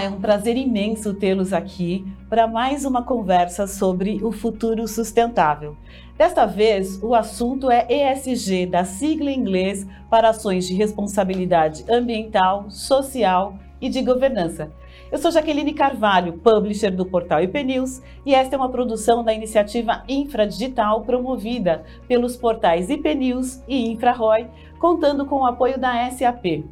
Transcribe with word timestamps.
É 0.00 0.08
um 0.08 0.18
prazer 0.18 0.56
imenso 0.56 1.12
tê-los 1.12 1.52
aqui 1.52 2.06
para 2.26 2.46
mais 2.46 2.86
uma 2.86 3.02
conversa 3.02 3.66
sobre 3.66 4.24
o 4.24 4.32
futuro 4.32 4.88
sustentável. 4.88 5.76
Desta 6.16 6.46
vez, 6.46 6.98
o 7.02 7.14
assunto 7.14 7.70
é 7.70 7.86
ESG, 7.86 8.64
da 8.64 8.82
sigla 8.82 9.30
em 9.30 9.38
inglês 9.38 9.86
para 10.08 10.30
ações 10.30 10.66
de 10.66 10.72
responsabilidade 10.72 11.84
ambiental, 11.86 12.70
social 12.70 13.58
e 13.78 13.90
de 13.90 14.00
governança. 14.00 14.72
Eu 15.12 15.18
sou 15.18 15.30
Jaqueline 15.30 15.74
Carvalho, 15.74 16.38
publisher 16.38 16.92
do 16.92 17.04
portal 17.04 17.42
IP 17.42 17.62
News, 17.62 18.00
e 18.24 18.34
esta 18.34 18.56
é 18.56 18.58
uma 18.58 18.70
produção 18.70 19.22
da 19.22 19.34
iniciativa 19.34 20.02
Infradigital 20.08 21.02
promovida 21.02 21.84
pelos 22.08 22.38
portais 22.38 22.88
IP 22.88 23.14
News 23.14 23.62
e 23.68 23.90
InfraRoy, 23.90 24.46
contando 24.78 25.26
com 25.26 25.42
o 25.42 25.46
apoio 25.46 25.78
da 25.78 26.10
SAP. 26.10 26.64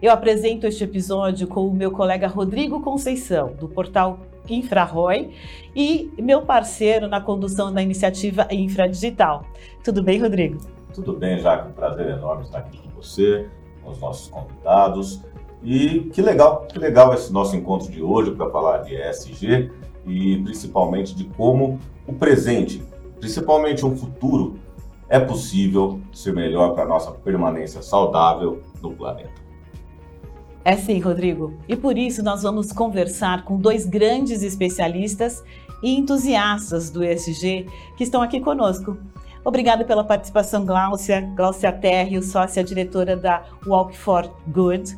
Eu 0.00 0.12
apresento 0.12 0.64
este 0.64 0.84
episódio 0.84 1.48
com 1.48 1.66
o 1.66 1.74
meu 1.74 1.90
colega 1.90 2.28
Rodrigo 2.28 2.80
Conceição, 2.80 3.52
do 3.58 3.68
portal 3.68 4.20
Infraroy, 4.48 5.34
e 5.74 6.08
meu 6.16 6.42
parceiro 6.42 7.08
na 7.08 7.20
condução 7.20 7.72
da 7.72 7.82
iniciativa 7.82 8.46
Infradigital. 8.48 9.44
Tudo 9.82 10.00
bem, 10.00 10.20
Rodrigo? 10.20 10.58
Tudo 10.94 11.14
bem, 11.14 11.40
Jaque. 11.40 11.70
Um 11.70 11.72
prazer 11.72 12.10
enorme 12.10 12.44
estar 12.44 12.58
aqui 12.58 12.78
com 12.78 12.90
você, 12.90 13.48
com 13.82 13.90
os 13.90 13.98
nossos 14.00 14.30
convidados. 14.30 15.20
E 15.64 16.08
que 16.12 16.22
legal, 16.22 16.66
que 16.68 16.78
legal 16.78 17.12
esse 17.12 17.32
nosso 17.32 17.56
encontro 17.56 17.90
de 17.90 18.00
hoje 18.00 18.30
para 18.30 18.48
falar 18.50 18.78
de 18.78 18.94
ESG 18.94 19.68
e 20.06 20.40
principalmente 20.44 21.12
de 21.12 21.24
como 21.24 21.80
o 22.06 22.12
presente, 22.12 22.80
principalmente 23.18 23.84
um 23.84 23.96
futuro, 23.96 24.60
é 25.08 25.18
possível 25.18 26.00
ser 26.12 26.32
melhor 26.32 26.72
para 26.72 26.84
a 26.84 26.86
nossa 26.86 27.10
permanência 27.10 27.82
saudável 27.82 28.62
no 28.80 28.92
planeta. 28.92 29.47
É 30.68 30.76
sim, 30.76 31.00
Rodrigo. 31.00 31.54
E 31.66 31.74
por 31.74 31.96
isso 31.96 32.22
nós 32.22 32.42
vamos 32.42 32.72
conversar 32.72 33.42
com 33.46 33.56
dois 33.56 33.86
grandes 33.86 34.42
especialistas 34.42 35.42
e 35.82 35.98
entusiastas 35.98 36.90
do 36.90 37.02
ESG 37.02 37.66
que 37.96 38.04
estão 38.04 38.20
aqui 38.20 38.38
conosco. 38.38 38.98
Obrigada 39.42 39.82
pela 39.82 40.04
participação, 40.04 40.66
Gláucia. 40.66 41.22
Gláucia 41.34 41.72
Terrio, 41.72 42.22
sócia 42.22 42.62
diretora 42.62 43.16
da 43.16 43.46
Walk 43.66 43.96
for 43.96 44.30
Good. 44.48 44.94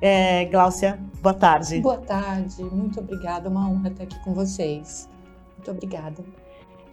É, 0.00 0.46
Gláucia, 0.46 0.98
boa 1.22 1.34
tarde. 1.34 1.80
Boa 1.80 1.98
tarde, 1.98 2.60
muito 2.64 2.98
obrigada. 2.98 3.48
Uma 3.48 3.70
honra 3.70 3.90
estar 3.90 4.02
aqui 4.02 4.18
com 4.24 4.34
vocês. 4.34 5.08
Muito 5.56 5.70
obrigada. 5.70 6.24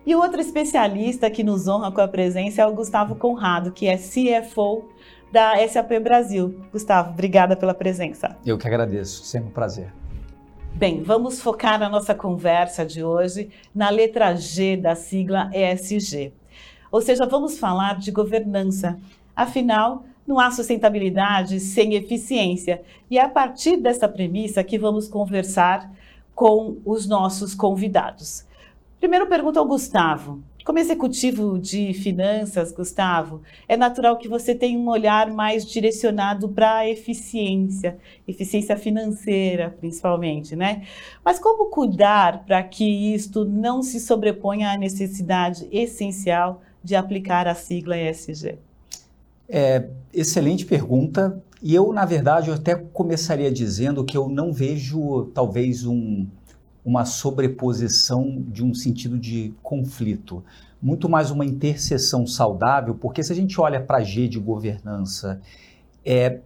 E 0.05 0.13
o 0.13 0.19
outro 0.19 0.39
especialista 0.39 1.31
que 1.31 1.43
nos 1.43 1.67
honra 1.67 1.91
com 1.91 2.01
a 2.01 2.07
presença 2.07 2.61
é 2.61 2.65
o 2.67 2.75
Gustavo 2.75 3.15
Conrado, 3.15 3.71
que 3.71 3.87
é 3.87 3.97
CFO 3.97 4.87
da 5.31 5.55
SAP 5.67 5.99
Brasil. 6.01 6.59
Gustavo, 6.71 7.11
obrigada 7.11 7.55
pela 7.55 7.73
presença. 7.73 8.35
Eu 8.45 8.57
que 8.57 8.67
agradeço, 8.67 9.23
sempre 9.23 9.49
um 9.49 9.51
prazer. 9.53 9.93
Bem, 10.73 11.03
vamos 11.03 11.41
focar 11.41 11.79
na 11.79 11.89
nossa 11.89 12.15
conversa 12.15 12.85
de 12.85 13.03
hoje 13.03 13.49
na 13.73 13.89
letra 13.89 14.35
G 14.35 14.77
da 14.77 14.95
sigla 14.95 15.49
ESG. 15.53 16.31
Ou 16.91 17.01
seja, 17.01 17.25
vamos 17.25 17.59
falar 17.59 17.97
de 17.97 18.11
governança. 18.11 18.97
Afinal, 19.35 20.03
não 20.25 20.39
há 20.39 20.51
sustentabilidade 20.51 21.59
sem 21.59 21.95
eficiência. 21.95 22.81
E 23.09 23.17
é 23.17 23.23
a 23.23 23.29
partir 23.29 23.77
dessa 23.77 24.07
premissa 24.07 24.63
que 24.63 24.77
vamos 24.77 25.07
conversar 25.07 25.91
com 26.33 26.77
os 26.85 27.07
nossos 27.07 27.53
convidados. 27.53 28.45
Primeiro 28.99 29.27
pergunta 29.27 29.59
ao 29.59 29.65
Gustavo. 29.65 30.41
Como 30.63 30.77
executivo 30.77 31.57
de 31.57 31.93
finanças, 31.93 32.71
Gustavo, 32.71 33.41
é 33.67 33.77
natural 33.77 34.17
que 34.17 34.27
você 34.27 34.53
tenha 34.53 34.77
um 34.77 34.89
olhar 34.89 35.31
mais 35.31 35.65
direcionado 35.65 36.49
para 36.49 36.79
a 36.79 36.89
eficiência, 36.89 37.97
eficiência 38.27 38.77
financeira, 38.77 39.75
principalmente, 39.79 40.55
né? 40.55 40.83
Mas 41.23 41.39
como 41.39 41.69
cuidar 41.69 42.45
para 42.45 42.61
que 42.61 43.13
isto 43.13 43.45
não 43.45 43.81
se 43.81 43.99
sobreponha 43.99 44.71
à 44.71 44.77
necessidade 44.77 45.67
essencial 45.71 46.61
de 46.83 46.95
aplicar 46.95 47.47
a 47.47 47.55
sigla 47.55 47.97
ESG? 47.97 48.57
É, 49.47 49.87
excelente 50.13 50.65
pergunta. 50.65 51.41
E 51.61 51.73
eu, 51.73 51.91
na 51.91 52.05
verdade, 52.05 52.49
eu 52.49 52.53
até 52.53 52.75
começaria 52.75 53.51
dizendo 53.51 54.05
que 54.05 54.15
eu 54.15 54.29
não 54.29 54.53
vejo, 54.53 55.25
talvez, 55.33 55.85
um, 55.85 56.27
uma 56.89 57.05
sobreposição 57.05 58.43
de 58.47 58.65
um 58.65 58.73
sentido 58.73 59.15
de 59.19 59.53
conflito, 59.61 60.43
muito 60.81 61.07
mais 61.07 61.29
uma 61.29 61.45
interseção 61.45 62.25
saudável, 62.25 62.95
porque 62.95 63.21
se 63.21 63.31
a 63.31 63.35
gente 63.35 63.61
olha 63.61 63.79
para 63.79 64.01
G 64.01 64.27
de 64.27 64.39
governança, 64.39 65.39
é, 66.03 66.39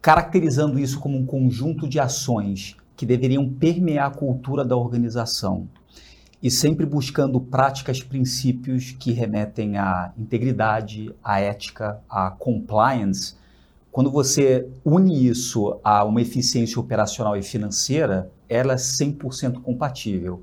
caracterizando 0.00 0.78
isso 0.78 1.00
como 1.00 1.18
um 1.18 1.26
conjunto 1.26 1.88
de 1.88 1.98
ações 1.98 2.76
que 2.96 3.04
deveriam 3.04 3.48
permear 3.48 4.06
a 4.06 4.14
cultura 4.14 4.64
da 4.64 4.76
organização 4.76 5.66
e 6.40 6.52
sempre 6.52 6.86
buscando 6.86 7.40
práticas, 7.40 8.00
princípios 8.00 8.92
que 8.92 9.10
remetem 9.10 9.76
à 9.76 10.12
integridade, 10.16 11.12
à 11.20 11.40
ética, 11.40 12.00
à 12.08 12.30
compliance, 12.30 13.34
quando 13.92 14.10
você 14.10 14.68
une 14.84 15.26
isso 15.26 15.78
a 15.82 16.04
uma 16.04 16.22
eficiência 16.22 16.78
operacional 16.78 17.36
e 17.36 17.42
financeira, 17.42 18.30
ela 18.48 18.74
é 18.74 18.76
100% 18.76 19.60
compatível. 19.62 20.42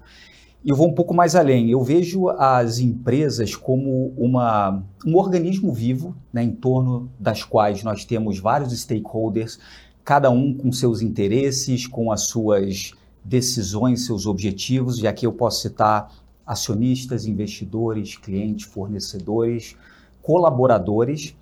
E 0.64 0.70
eu 0.70 0.76
vou 0.76 0.88
um 0.88 0.94
pouco 0.94 1.14
mais 1.14 1.36
além. 1.36 1.70
Eu 1.70 1.82
vejo 1.82 2.28
as 2.30 2.80
empresas 2.80 3.56
como 3.56 4.14
uma, 4.18 4.84
um 5.06 5.16
organismo 5.16 5.74
vivo, 5.74 6.16
né, 6.34 6.44
em 6.44 6.52
torno 6.52 7.10
das 7.18 7.44
quais 7.44 7.84
nós 7.84 8.04
temos 8.04 8.40
vários 8.40 8.78
stakeholders, 8.78 9.60
cada 10.04 10.30
um 10.30 10.54
com 10.54 10.72
seus 10.72 11.02
interesses, 11.02 11.88
com 11.88 12.12
as 12.12 12.24
suas 12.24 12.92
decisões, 13.24 14.06
seus 14.06 14.26
objetivos. 14.26 15.00
E 15.00 15.08
aqui 15.08 15.26
eu 15.26 15.32
posso 15.32 15.62
citar 15.62 16.12
acionistas, 16.46 17.26
investidores, 17.26 18.18
clientes, 18.18 18.66
fornecedores, 18.66 19.76
colaboradores. 20.22 21.36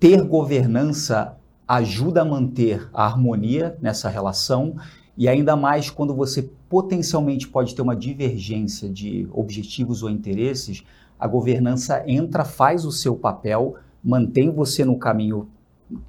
Ter 0.00 0.22
governança 0.22 1.36
ajuda 1.68 2.22
a 2.22 2.24
manter 2.24 2.88
a 2.90 3.04
harmonia 3.04 3.76
nessa 3.82 4.08
relação 4.08 4.76
e 5.14 5.28
ainda 5.28 5.54
mais 5.54 5.90
quando 5.90 6.14
você 6.14 6.50
potencialmente 6.70 7.46
pode 7.46 7.74
ter 7.74 7.82
uma 7.82 7.94
divergência 7.94 8.88
de 8.88 9.28
objetivos 9.30 10.02
ou 10.02 10.08
interesses, 10.08 10.82
a 11.18 11.26
governança 11.28 12.02
entra, 12.06 12.46
faz 12.46 12.86
o 12.86 12.90
seu 12.90 13.14
papel, 13.14 13.74
mantém 14.02 14.50
você 14.50 14.86
no 14.86 14.98
caminho 14.98 15.50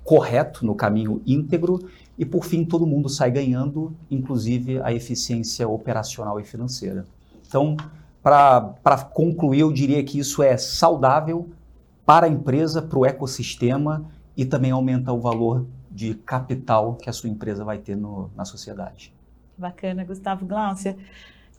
correto, 0.05 0.65
no 0.65 0.73
caminho 0.73 1.21
íntegro 1.27 1.77
e 2.17 2.23
por 2.23 2.45
fim 2.45 2.63
todo 2.63 2.87
mundo 2.87 3.09
sai 3.09 3.29
ganhando, 3.29 3.93
inclusive 4.09 4.81
a 4.81 4.93
eficiência 4.93 5.67
operacional 5.67 6.39
e 6.39 6.45
financeira. 6.45 7.05
Então, 7.45 7.75
para 8.23 9.09
concluir, 9.13 9.59
eu 9.59 9.73
diria 9.73 10.01
que 10.01 10.17
isso 10.17 10.41
é 10.41 10.55
saudável 10.55 11.49
para 12.05 12.27
a 12.27 12.29
empresa, 12.29 12.81
para 12.81 12.99
o 12.99 13.05
ecossistema 13.05 14.05
e 14.35 14.45
também 14.45 14.71
aumenta 14.71 15.11
o 15.11 15.19
valor 15.19 15.65
de 15.89 16.15
capital 16.15 16.95
que 16.95 17.09
a 17.09 17.13
sua 17.13 17.29
empresa 17.29 17.63
vai 17.63 17.77
ter 17.77 17.95
no, 17.95 18.29
na 18.35 18.45
sociedade. 18.45 19.13
Bacana, 19.57 20.03
Gustavo 20.03 20.45
Glaucia. 20.45 20.97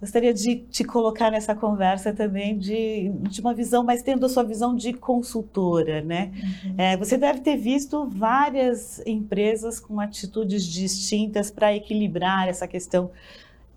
Gostaria 0.01 0.35
de 0.35 0.57
te 0.57 0.83
colocar 0.83 1.31
nessa 1.31 1.55
conversa 1.55 2.13
também 2.13 2.59
de, 2.59 3.09
de 3.31 3.41
uma 3.41 3.55
visão, 3.55 3.85
mas 3.85 4.03
tendo 4.03 4.27
a 4.27 4.29
sua 4.29 4.43
visão 4.43 4.75
de 4.75 4.93
consultora, 4.93 6.03
né? 6.03 6.33
Uhum. 6.65 6.75
É, 6.77 6.97
você 6.97 7.17
deve 7.17 7.39
ter 7.39 7.57
visto 7.57 8.09
várias 8.09 9.01
empresas 9.07 9.79
com 9.79 10.01
atitudes 10.01 10.65
distintas 10.65 11.53
para 11.53 11.73
equilibrar 11.73 12.49
essa 12.49 12.67
questão 12.67 13.13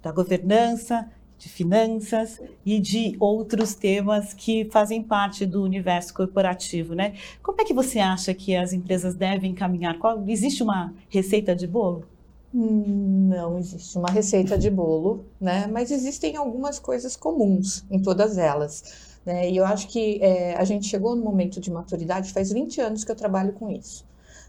da 0.01 0.11
governança 0.11 1.07
de 1.37 1.49
finanças 1.49 2.41
e 2.65 2.79
de 2.79 3.15
outros 3.19 3.75
temas 3.75 4.33
que 4.33 4.65
fazem 4.71 5.03
parte 5.03 5.45
do 5.45 5.63
universo 5.63 6.13
corporativo, 6.13 6.93
né? 6.93 7.13
Como 7.43 7.61
é 7.61 7.65
que 7.65 7.73
você 7.73 7.99
acha 7.99 8.33
que 8.33 8.55
as 8.55 8.73
empresas 8.73 9.15
devem 9.15 9.53
caminhar? 9.53 9.99
Qual, 9.99 10.23
existe 10.27 10.63
uma 10.63 10.93
receita 11.09 11.55
de 11.55 11.67
bolo? 11.67 12.05
Hum, 12.53 13.27
não 13.29 13.59
existe 13.59 13.97
uma 13.97 14.09
receita 14.09 14.57
de 14.57 14.69
bolo, 14.69 15.25
né? 15.39 15.67
Mas 15.67 15.91
existem 15.91 16.37
algumas 16.37 16.79
coisas 16.79 17.15
comuns 17.15 17.83
em 17.91 18.01
todas 18.01 18.37
elas. 18.37 19.15
Né? 19.25 19.49
E 19.49 19.57
eu 19.57 19.65
acho 19.65 19.87
que 19.89 20.19
é, 20.21 20.55
a 20.55 20.63
gente 20.63 20.87
chegou 20.87 21.15
no 21.15 21.23
momento 21.23 21.59
de 21.59 21.69
maturidade, 21.69 22.31
faz 22.31 22.51
20 22.51 22.79
anos 22.79 23.03
que 23.03 23.11
eu 23.11 23.15
trabalho 23.15 23.53
com 23.53 23.69
isso. 23.69 24.05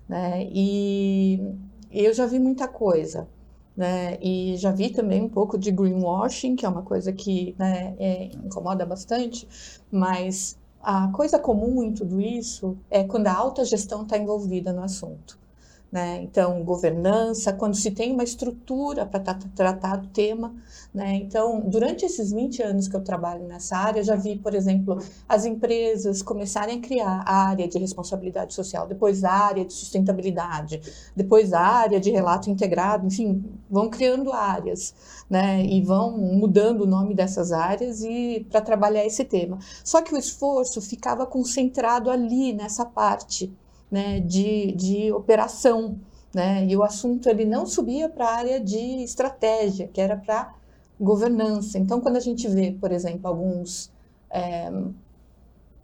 Né? 0.08 0.46
E 0.52 1.40
eu 1.90 2.14
já 2.14 2.26
vi 2.26 2.38
muita 2.38 2.68
coisa 2.68 3.26
né? 3.76 4.18
E 4.22 4.56
já 4.56 4.72
vi 4.72 4.90
também 4.90 5.22
um 5.22 5.28
pouco 5.28 5.58
de 5.58 5.70
greenwashing, 5.70 6.56
que 6.56 6.64
é 6.64 6.68
uma 6.68 6.82
coisa 6.82 7.12
que 7.12 7.54
né, 7.58 7.94
é, 7.98 8.24
incomoda 8.26 8.86
bastante, 8.86 9.46
mas 9.90 10.58
a 10.82 11.08
coisa 11.08 11.38
comum 11.38 11.82
em 11.82 11.92
tudo 11.92 12.20
isso 12.20 12.76
é 12.90 13.04
quando 13.04 13.26
a 13.26 13.34
alta 13.34 13.64
gestão 13.64 14.02
está 14.02 14.16
envolvida 14.16 14.72
no 14.72 14.82
assunto. 14.82 15.38
Né? 15.96 16.20
Então, 16.24 16.62
governança, 16.62 17.54
quando 17.54 17.74
se 17.74 17.90
tem 17.90 18.12
uma 18.12 18.22
estrutura 18.22 19.06
para 19.06 19.32
tratar 19.32 19.96
do 19.96 20.08
tema. 20.08 20.54
Né? 20.92 21.14
Então, 21.14 21.60
durante 21.60 22.04
esses 22.04 22.32
20 22.32 22.62
anos 22.62 22.86
que 22.86 22.94
eu 22.94 23.00
trabalho 23.00 23.46
nessa 23.46 23.78
área, 23.78 24.04
já 24.04 24.14
vi, 24.14 24.36
por 24.36 24.54
exemplo, 24.54 24.98
as 25.26 25.46
empresas 25.46 26.20
começarem 26.20 26.76
a 26.76 26.82
criar 26.82 27.24
a 27.26 27.48
área 27.48 27.66
de 27.66 27.78
responsabilidade 27.78 28.52
social, 28.52 28.86
depois 28.86 29.24
a 29.24 29.32
área 29.32 29.64
de 29.64 29.72
sustentabilidade, 29.72 30.82
depois 31.16 31.54
a 31.54 31.62
área 31.62 31.98
de 31.98 32.10
relato 32.10 32.50
integrado, 32.50 33.06
enfim, 33.06 33.42
vão 33.70 33.88
criando 33.88 34.34
áreas 34.34 34.94
né? 35.30 35.64
e 35.64 35.80
vão 35.80 36.18
mudando 36.18 36.82
o 36.82 36.86
nome 36.86 37.14
dessas 37.14 37.52
áreas 37.52 38.02
e 38.02 38.46
para 38.50 38.60
trabalhar 38.60 39.06
esse 39.06 39.24
tema. 39.24 39.58
Só 39.82 40.02
que 40.02 40.14
o 40.14 40.18
esforço 40.18 40.78
ficava 40.82 41.24
concentrado 41.24 42.10
ali 42.10 42.52
nessa 42.52 42.84
parte 42.84 43.50
né, 43.90 44.20
de, 44.20 44.72
de 44.72 45.12
operação, 45.12 45.98
né, 46.34 46.66
e 46.66 46.76
o 46.76 46.82
assunto 46.82 47.28
ele 47.28 47.44
não 47.44 47.64
subia 47.64 48.08
para 48.08 48.26
a 48.26 48.34
área 48.34 48.60
de 48.60 49.02
estratégia, 49.02 49.88
que 49.88 50.00
era 50.00 50.16
para 50.16 50.54
governança. 51.00 51.78
Então, 51.78 52.00
quando 52.00 52.16
a 52.16 52.20
gente 52.20 52.48
vê, 52.48 52.72
por 52.72 52.90
exemplo, 52.90 53.28
alguns 53.28 53.90
é, 54.30 54.70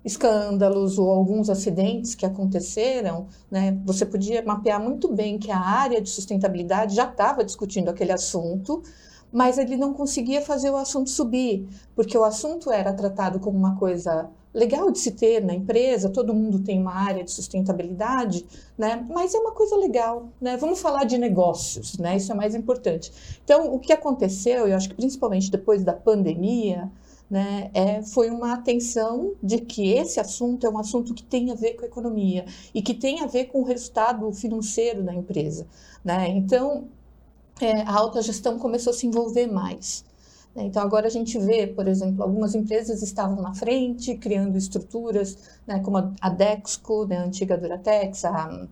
escândalos 0.04 0.98
ou 0.98 1.10
alguns 1.10 1.48
acidentes 1.48 2.14
que 2.14 2.26
aconteceram, 2.26 3.28
né, 3.50 3.78
você 3.84 4.04
podia 4.04 4.42
mapear 4.42 4.82
muito 4.82 5.12
bem 5.12 5.38
que 5.38 5.50
a 5.50 5.58
área 5.58 6.00
de 6.00 6.10
sustentabilidade 6.10 6.94
já 6.94 7.08
estava 7.08 7.44
discutindo 7.44 7.88
aquele 7.88 8.12
assunto, 8.12 8.82
mas 9.32 9.58
ele 9.58 9.76
não 9.76 9.94
conseguia 9.94 10.42
fazer 10.42 10.70
o 10.70 10.76
assunto 10.76 11.08
subir, 11.08 11.66
porque 11.94 12.18
o 12.18 12.24
assunto 12.24 12.70
era 12.70 12.92
tratado 12.92 13.38
como 13.40 13.56
uma 13.56 13.76
coisa 13.76 14.28
legal 14.54 14.90
de 14.90 14.98
se 14.98 15.12
ter 15.12 15.42
na 15.42 15.54
empresa, 15.54 16.10
todo 16.10 16.34
mundo 16.34 16.58
tem 16.58 16.80
uma 16.80 16.94
área 16.94 17.24
de 17.24 17.30
sustentabilidade, 17.30 18.44
né? 18.76 19.06
Mas 19.10 19.34
é 19.34 19.38
uma 19.38 19.52
coisa 19.52 19.76
legal, 19.76 20.28
né? 20.40 20.56
Vamos 20.56 20.80
falar 20.80 21.04
de 21.04 21.16
negócios, 21.16 21.96
né? 21.98 22.16
Isso 22.16 22.30
é 22.32 22.34
mais 22.34 22.54
importante. 22.54 23.12
Então, 23.44 23.72
o 23.74 23.78
que 23.78 23.92
aconteceu, 23.92 24.68
eu 24.68 24.76
acho 24.76 24.88
que 24.88 24.94
principalmente 24.94 25.50
depois 25.50 25.82
da 25.82 25.92
pandemia, 25.92 26.90
né, 27.30 27.70
é, 27.72 28.02
foi 28.02 28.28
uma 28.28 28.52
atenção 28.52 29.32
de 29.42 29.56
que 29.58 29.90
esse 29.90 30.20
assunto 30.20 30.66
é 30.66 30.70
um 30.70 30.76
assunto 30.76 31.14
que 31.14 31.22
tem 31.22 31.50
a 31.50 31.54
ver 31.54 31.74
com 31.74 31.84
a 31.84 31.88
economia 31.88 32.44
e 32.74 32.82
que 32.82 32.92
tem 32.92 33.22
a 33.22 33.26
ver 33.26 33.46
com 33.46 33.62
o 33.62 33.64
resultado 33.64 34.30
financeiro 34.32 35.02
da 35.02 35.14
empresa, 35.14 35.66
né? 36.04 36.28
Então, 36.28 36.88
é, 37.58 37.82
a 37.82 37.94
alta 37.94 38.20
gestão 38.20 38.58
começou 38.58 38.90
a 38.90 38.94
se 38.94 39.06
envolver 39.06 39.46
mais. 39.46 40.04
Né? 40.54 40.64
Então, 40.64 40.82
agora 40.82 41.06
a 41.06 41.10
gente 41.10 41.38
vê, 41.38 41.66
por 41.66 41.88
exemplo, 41.88 42.22
algumas 42.22 42.54
empresas 42.54 43.02
estavam 43.02 43.40
na 43.42 43.54
frente, 43.54 44.16
criando 44.16 44.56
estruturas, 44.56 45.36
né, 45.66 45.80
como 45.80 45.96
a 46.20 46.28
Dexco, 46.28 47.06
né, 47.06 47.18
a 47.18 47.24
antiga 47.24 47.56
Duratex, 47.56 48.24
a, 48.24 48.66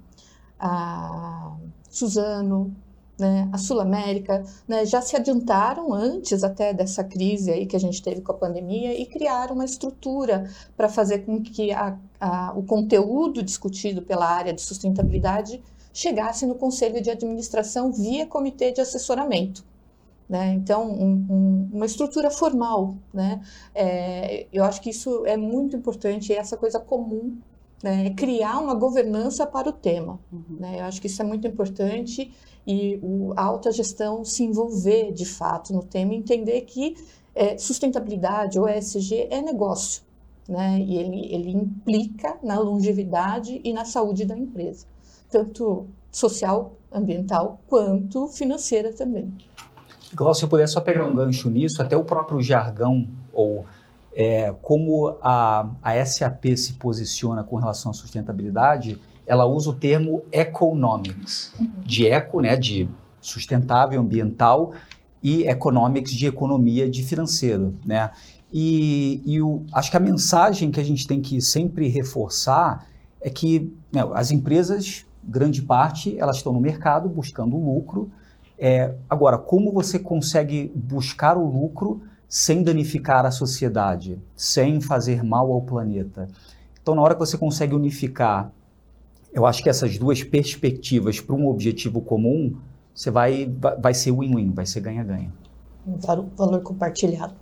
a 0.58 1.56
Suzano, 1.88 2.74
né, 3.18 3.48
a 3.52 3.58
Sul 3.58 3.80
América, 3.80 4.42
né, 4.66 4.84
já 4.86 5.02
se 5.02 5.14
adiantaram 5.14 5.92
antes 5.92 6.42
até 6.42 6.72
dessa 6.72 7.04
crise 7.04 7.50
aí 7.50 7.66
que 7.66 7.76
a 7.76 7.80
gente 7.80 8.02
teve 8.02 8.22
com 8.22 8.32
a 8.32 8.36
pandemia 8.36 8.98
e 8.98 9.04
criaram 9.06 9.54
uma 9.54 9.64
estrutura 9.64 10.50
para 10.76 10.88
fazer 10.88 11.20
com 11.20 11.42
que 11.42 11.70
a, 11.72 11.98
a, 12.18 12.52
o 12.56 12.62
conteúdo 12.62 13.42
discutido 13.42 14.02
pela 14.02 14.26
área 14.26 14.52
de 14.52 14.62
sustentabilidade 14.62 15.62
chegasse 15.92 16.46
no 16.46 16.54
conselho 16.54 17.02
de 17.02 17.10
administração 17.10 17.92
via 17.92 18.26
comitê 18.26 18.72
de 18.72 18.80
assessoramento. 18.80 19.64
Né? 20.30 20.52
Então, 20.52 20.88
um, 20.88 21.26
um, 21.28 21.70
uma 21.72 21.86
estrutura 21.86 22.30
formal. 22.30 22.94
Né? 23.12 23.42
É, 23.74 24.46
eu 24.52 24.62
acho 24.62 24.80
que 24.80 24.90
isso 24.90 25.26
é 25.26 25.36
muito 25.36 25.74
importante, 25.74 26.32
é 26.32 26.36
essa 26.36 26.56
coisa 26.56 26.78
comum, 26.78 27.36
né? 27.82 28.06
É 28.06 28.10
criar 28.10 28.60
uma 28.60 28.74
governança 28.74 29.44
para 29.44 29.68
o 29.68 29.72
tema. 29.72 30.20
Uhum. 30.30 30.56
Né? 30.60 30.80
Eu 30.80 30.84
acho 30.84 31.00
que 31.00 31.08
isso 31.08 31.20
é 31.20 31.24
muito 31.24 31.48
importante 31.48 32.30
e 32.64 33.00
o, 33.02 33.32
a 33.36 33.42
alta 33.42 33.72
gestão 33.72 34.24
se 34.24 34.44
envolver 34.44 35.12
de 35.12 35.24
fato 35.24 35.72
no 35.72 35.82
tema 35.82 36.14
e 36.14 36.18
entender 36.18 36.60
que 36.60 36.94
é, 37.34 37.58
sustentabilidade 37.58 38.56
ou 38.56 38.68
ESG 38.68 39.26
é 39.30 39.42
negócio. 39.42 40.02
Né? 40.48 40.78
E 40.78 40.96
ele, 40.96 41.34
ele 41.34 41.50
implica 41.50 42.38
na 42.40 42.56
longevidade 42.56 43.60
e 43.64 43.72
na 43.72 43.84
saúde 43.84 44.24
da 44.24 44.36
empresa, 44.36 44.86
tanto 45.28 45.88
social, 46.12 46.76
ambiental, 46.92 47.60
quanto 47.66 48.28
financeira 48.28 48.92
também. 48.92 49.32
Glaucio, 50.14 50.40
se 50.40 50.44
eu 50.44 50.48
puder 50.48 50.68
só 50.68 50.80
pegar 50.80 51.04
um 51.04 51.14
gancho 51.14 51.48
nisso, 51.48 51.80
até 51.80 51.96
o 51.96 52.04
próprio 52.04 52.40
jargão 52.42 53.06
ou 53.32 53.64
é, 54.12 54.52
como 54.60 55.16
a, 55.22 55.68
a 55.82 56.04
SAP 56.04 56.56
se 56.56 56.74
posiciona 56.74 57.44
com 57.44 57.56
relação 57.56 57.90
à 57.90 57.94
sustentabilidade, 57.94 59.00
ela 59.26 59.46
usa 59.46 59.70
o 59.70 59.72
termo 59.72 60.22
economics, 60.32 61.52
uhum. 61.58 61.70
de 61.84 62.08
eco, 62.08 62.40
né, 62.40 62.56
de 62.56 62.88
sustentável, 63.20 64.00
ambiental, 64.00 64.72
e 65.22 65.44
economics 65.46 66.12
de 66.12 66.26
economia, 66.26 66.88
de 66.88 67.02
financeiro, 67.02 67.74
né? 67.84 68.10
E, 68.52 69.22
e 69.24 69.40
o, 69.40 69.64
acho 69.72 69.90
que 69.90 69.96
a 69.96 70.00
mensagem 70.00 70.70
que 70.70 70.80
a 70.80 70.84
gente 70.84 71.06
tem 71.06 71.20
que 71.20 71.40
sempre 71.40 71.88
reforçar 71.88 72.86
é 73.20 73.30
que 73.30 73.72
né, 73.92 74.02
as 74.14 74.30
empresas, 74.30 75.06
grande 75.22 75.62
parte, 75.62 76.18
elas 76.18 76.38
estão 76.38 76.52
no 76.52 76.60
mercado 76.60 77.08
buscando 77.08 77.56
lucro, 77.56 78.10
é, 78.60 78.94
agora, 79.08 79.38
como 79.38 79.72
você 79.72 79.98
consegue 79.98 80.70
buscar 80.74 81.38
o 81.38 81.46
lucro 81.48 82.02
sem 82.28 82.62
danificar 82.62 83.24
a 83.24 83.30
sociedade, 83.30 84.20
sem 84.36 84.82
fazer 84.82 85.24
mal 85.24 85.50
ao 85.50 85.62
planeta? 85.62 86.28
Então, 86.82 86.94
na 86.94 87.00
hora 87.00 87.14
que 87.14 87.20
você 87.20 87.38
consegue 87.38 87.74
unificar, 87.74 88.52
eu 89.32 89.46
acho 89.46 89.62
que 89.62 89.70
essas 89.70 89.96
duas 89.96 90.22
perspectivas 90.22 91.18
para 91.20 91.34
um 91.34 91.48
objetivo 91.48 92.02
comum, 92.02 92.54
você 92.94 93.10
vai, 93.10 93.50
vai 93.80 93.94
ser 93.94 94.12
win-win, 94.12 94.50
vai 94.50 94.66
ser 94.66 94.80
ganha-ganha. 94.80 95.32
Valor 96.36 96.60
compartilhado. 96.60 97.34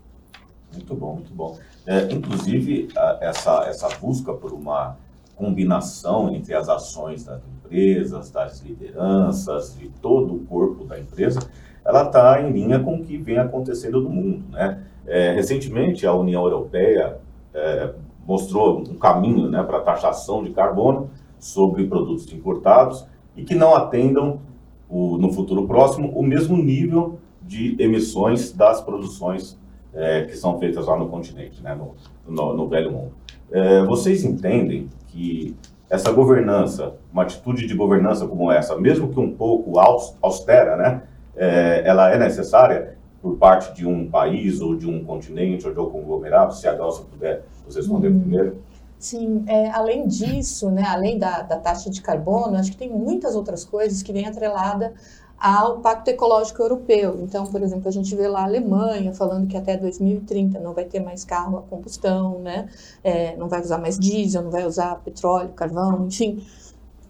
Muito 0.73 0.95
bom, 0.95 1.15
muito 1.15 1.35
bom. 1.35 1.59
É, 1.85 2.13
inclusive, 2.13 2.89
essa, 3.21 3.65
essa 3.65 3.89
busca 3.99 4.33
por 4.33 4.53
uma 4.53 4.97
combinação 5.35 6.33
entre 6.33 6.55
as 6.55 6.69
ações 6.69 7.25
das 7.25 7.41
empresas, 7.69 8.31
das 8.31 8.61
lideranças, 8.61 9.77
de 9.79 9.89
todo 10.01 10.35
o 10.35 10.41
corpo 10.41 10.85
da 10.85 10.99
empresa, 10.99 11.41
ela 11.85 12.05
está 12.05 12.41
em 12.43 12.51
linha 12.51 12.81
com 12.81 12.97
o 12.97 13.05
que 13.05 13.17
vem 13.19 13.39
acontecendo 13.39 14.01
no 14.01 14.09
mundo. 14.09 14.45
Né? 14.51 14.83
É, 15.07 15.33
recentemente, 15.33 16.07
a 16.07 16.15
União 16.15 16.43
Europeia 16.45 17.19
é, 17.55 17.93
mostrou 18.27 18.81
um 18.81 18.99
caminho 18.99 19.49
né, 19.49 19.63
para 19.63 19.81
taxação 19.81 20.43
de 20.43 20.51
carbono 20.51 21.11
sobre 21.39 21.87
produtos 21.87 22.31
importados 22.33 23.07
e 23.37 23.45
que 23.45 23.55
não 23.55 23.75
atendam, 23.75 24.41
o, 24.89 25.19
no 25.19 25.33
futuro 25.33 25.67
próximo, 25.67 26.11
o 26.11 26.23
mesmo 26.23 26.57
nível 26.57 27.19
de 27.43 27.77
emissões 27.79 28.53
das 28.53 28.81
produções 28.81 29.59
é, 29.95 30.25
que 30.25 30.37
são 30.37 30.59
feitas 30.59 30.87
lá 30.87 30.97
no 30.99 31.09
continente, 31.09 31.63
né, 31.63 31.75
no, 31.75 31.95
no, 32.27 32.55
no 32.55 32.69
velho 32.69 32.91
mundo. 32.93 33.13
É, 33.51 33.83
vocês 33.85 34.25
entendem 34.25 34.89
que 35.07 35.57
essa 35.91 36.13
governança, 36.13 36.95
uma 37.13 37.23
atitude 37.23 37.67
de 37.67 37.75
governança 37.75 38.27
como 38.27 38.53
essa, 38.53 38.77
mesmo 38.77 39.09
que 39.09 39.19
um 39.19 39.33
pouco 39.33 39.79
austera, 40.21 40.77
né, 40.77 41.03
é, 41.37 41.83
ela 41.87 42.11
é 42.11 42.19
necessária 42.19 42.97
por 43.23 43.37
parte 43.37 43.75
de 43.75 43.87
um 43.87 44.09
país 44.09 44.61
ou 44.61 44.77
de 44.77 44.89
um 44.89 45.05
continente 45.05 45.67
ou 45.67 45.73
de 45.73 45.81
um 45.81 45.91
conglomerado? 45.91 46.55
Se 46.55 46.69
a 46.69 46.75
Dalsa 46.75 47.03
puder 47.03 47.45
responder 47.67 48.09
hum. 48.09 48.21
primeiro. 48.21 48.63
Sim, 48.99 49.45
é, 49.47 49.71
além 49.71 50.09
disso, 50.09 50.71
né, 50.71 50.83
além 50.87 51.19
da, 51.19 51.43
da, 51.43 51.57
taxa 51.57 51.89
de 51.89 52.03
carbono, 52.03 52.57
acho 52.57 52.73
que 52.73 52.77
tem 52.77 52.91
muitas 52.91 53.37
outras 53.37 53.65
coisas 53.65 54.03
que 54.03 54.13
vêm 54.13 54.27
atrelada 54.27 54.93
ao 55.41 55.79
Pacto 55.79 56.11
Ecológico 56.11 56.63
Europeu. 56.63 57.21
Então, 57.23 57.47
por 57.47 57.63
exemplo, 57.63 57.89
a 57.89 57.93
gente 57.93 58.15
vê 58.17 58.27
lá 58.27 58.41
a 58.41 58.45
Alemanha 58.45 59.15
falando 59.15 59.47
que 59.47 59.57
até 59.57 59.77
2030 59.77 60.59
não 60.59 60.73
vai 60.73 60.85
ter 60.85 61.01
mais 61.01 61.25
carro 61.25 61.59
a 61.59 61.63
combustão, 61.63 62.41
né? 62.41 62.69
É, 63.05 63.37
não 63.37 63.49
vai 63.49 63.61
usar 63.61 63.79
mais 63.79 63.99
diesel, 63.99 64.43
não 64.43 64.51
vai 64.51 64.67
usar 64.67 64.97
petróleo, 64.97 65.51
carvão, 65.51 66.07
enfim. 66.07 66.45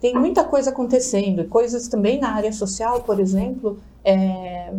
Tem 0.00 0.14
muita 0.14 0.44
coisa 0.44 0.70
acontecendo. 0.70 1.46
Coisas 1.48 1.88
também 1.88 2.20
na 2.20 2.32
área 2.32 2.52
social, 2.52 3.02
por 3.02 3.18
exemplo, 3.18 3.78
é, 4.04 4.72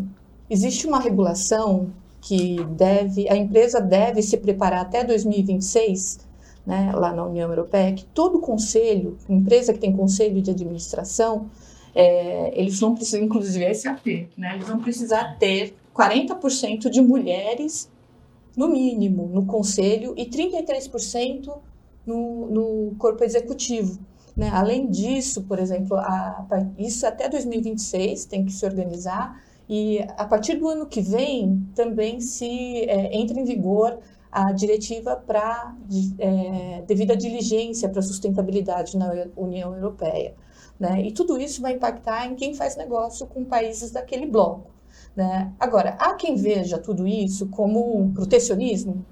existe 0.49 0.85
uma 0.85 0.99
regulação 0.99 1.89
que 2.21 2.63
deve, 2.71 3.27
a 3.29 3.35
empresa 3.35 3.81
deve 3.81 4.21
se 4.21 4.37
preparar 4.37 4.81
até 4.81 5.03
2026 5.03 6.19
né, 6.65 6.91
lá 6.93 7.11
na 7.13 7.25
União 7.25 7.49
Europeia, 7.49 7.93
que 7.93 8.05
todo 8.05 8.39
conselho, 8.39 9.17
empresa 9.27 9.73
que 9.73 9.79
tem 9.79 9.95
conselho 9.95 10.41
de 10.41 10.51
administração, 10.51 11.49
é, 11.93 12.51
eles 12.59 12.79
vão 12.79 12.95
precisar, 12.95 13.19
inclusive 13.19 13.65
a 13.65 13.73
SAP, 13.73 14.29
né, 14.37 14.55
eles 14.55 14.67
vão 14.67 14.79
precisar 14.79 15.37
ter 15.37 15.75
40% 15.93 16.89
de 16.89 17.01
mulheres, 17.01 17.89
no 18.55 18.67
mínimo, 18.67 19.27
no 19.27 19.45
conselho 19.45 20.13
e 20.17 20.25
33% 20.25 21.57
no, 22.05 22.47
no 22.47 22.95
corpo 22.97 23.23
executivo. 23.23 23.99
Né? 24.35 24.49
Além 24.51 24.89
disso, 24.89 25.43
por 25.43 25.59
exemplo, 25.59 25.97
a, 25.97 26.45
isso 26.77 27.05
até 27.05 27.29
2026 27.29 28.25
tem 28.25 28.45
que 28.45 28.51
se 28.51 28.65
organizar 28.65 29.41
e 29.67 29.99
a 30.17 30.25
partir 30.25 30.55
do 30.55 30.67
ano 30.67 30.87
que 30.87 31.01
vem 31.01 31.65
também 31.75 32.19
se 32.19 32.83
é, 32.83 33.15
entra 33.17 33.39
em 33.39 33.43
vigor 33.43 33.99
a 34.31 34.51
diretiva 34.51 35.15
para 35.15 35.75
é, 36.17 36.83
devida 36.87 37.15
diligência 37.15 37.89
para 37.89 38.01
sustentabilidade 38.01 38.97
na 38.97 39.11
União 39.35 39.73
Europeia. 39.73 40.33
Né? 40.79 41.01
E 41.01 41.11
tudo 41.11 41.39
isso 41.39 41.61
vai 41.61 41.73
impactar 41.73 42.25
em 42.25 42.35
quem 42.35 42.53
faz 42.53 42.77
negócio 42.77 43.27
com 43.27 43.43
países 43.43 43.91
daquele 43.91 44.25
bloco. 44.25 44.71
Né? 45.15 45.51
Agora, 45.59 45.97
há 45.99 46.13
quem 46.13 46.35
veja 46.35 46.77
tudo 46.77 47.05
isso 47.05 47.47
como 47.47 47.99
um 47.99 48.13
protecionismo, 48.13 49.05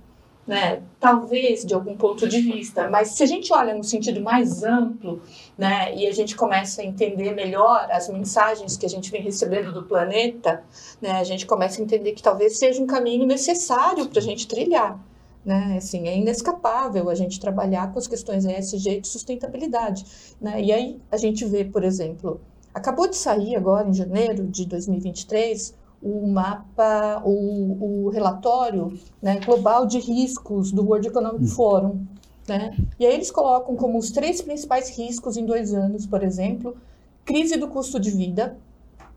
né? 0.48 0.82
Talvez 0.98 1.66
de 1.66 1.74
algum 1.74 1.98
ponto 1.98 2.28
de 2.28 2.40
vista, 2.40 2.90
mas 2.90 3.10
se 3.10 3.22
a 3.22 3.26
gente 3.26 3.52
olha 3.54 3.74
no 3.74 3.84
sentido 3.84 4.22
mais 4.22 4.64
amplo, 4.64 5.22
né, 5.58 5.94
e 5.94 6.08
a 6.08 6.14
gente 6.14 6.38
começa 6.38 6.82
a 6.82 6.86
entender 6.86 7.36
melhor 7.36 7.88
as 7.92 8.08
mensagens 8.08 8.78
que 8.78 8.86
a 8.86 8.90
gente 8.90 9.12
vem 9.12 9.22
recebendo 9.22 9.74
do 9.74 9.84
planeta, 9.84 10.64
né, 11.02 11.12
a 11.12 11.24
gente 11.26 11.46
começa 11.46 11.82
a 11.82 11.84
entender 11.84 12.14
que 12.14 12.24
talvez 12.24 12.58
seja 12.58 12.82
um 12.82 12.88
caminho 12.88 13.26
necessário 13.26 14.08
para 14.08 14.20
a 14.20 14.24
gente 14.24 14.48
trilhar. 14.48 14.98
Né? 15.48 15.78
Assim, 15.78 16.10
é 16.10 16.18
inescapável 16.18 17.10
a 17.10 17.16
gente 17.16 17.40
trabalhar 17.40 17.94
com 17.94 17.98
as 17.98 18.06
questões 18.06 18.44
ESG 18.44 19.00
de 19.00 19.08
sustentabilidade. 19.08 20.06
Né? 20.42 20.62
E 20.62 20.74
aí 20.74 21.02
a 21.10 21.16
gente 21.16 21.46
vê, 21.46 21.64
por 21.64 21.86
exemplo, 21.86 22.42
acabou 22.74 23.08
de 23.08 23.16
sair 23.16 23.56
agora 23.56 23.88
em 23.88 23.94
janeiro 23.94 24.46
de 24.46 24.66
2023 24.66 25.74
o 26.04 26.28
mapa, 26.28 27.22
o, 27.24 28.06
o 28.06 28.10
relatório 28.10 29.00
né, 29.22 29.40
global 29.40 29.86
de 29.86 30.00
riscos 30.00 30.70
do 30.74 30.84
World 30.84 31.08
Economic 31.08 31.46
hum. 31.46 31.48
Forum. 31.48 32.06
Né? 32.46 32.78
E 33.00 33.06
aí 33.06 33.14
eles 33.14 33.32
colocam 33.32 33.74
como 33.78 33.98
os 33.98 34.12
três 34.12 34.42
principais 34.42 34.98
riscos 34.98 35.38
em 35.38 35.46
dois 35.46 35.74
anos, 35.74 36.06
por 36.06 36.24
exemplo, 36.24 36.76
crise 37.24 37.56
do 37.56 37.70
custo 37.70 38.02
de 38.02 38.12
vida, 38.12 38.58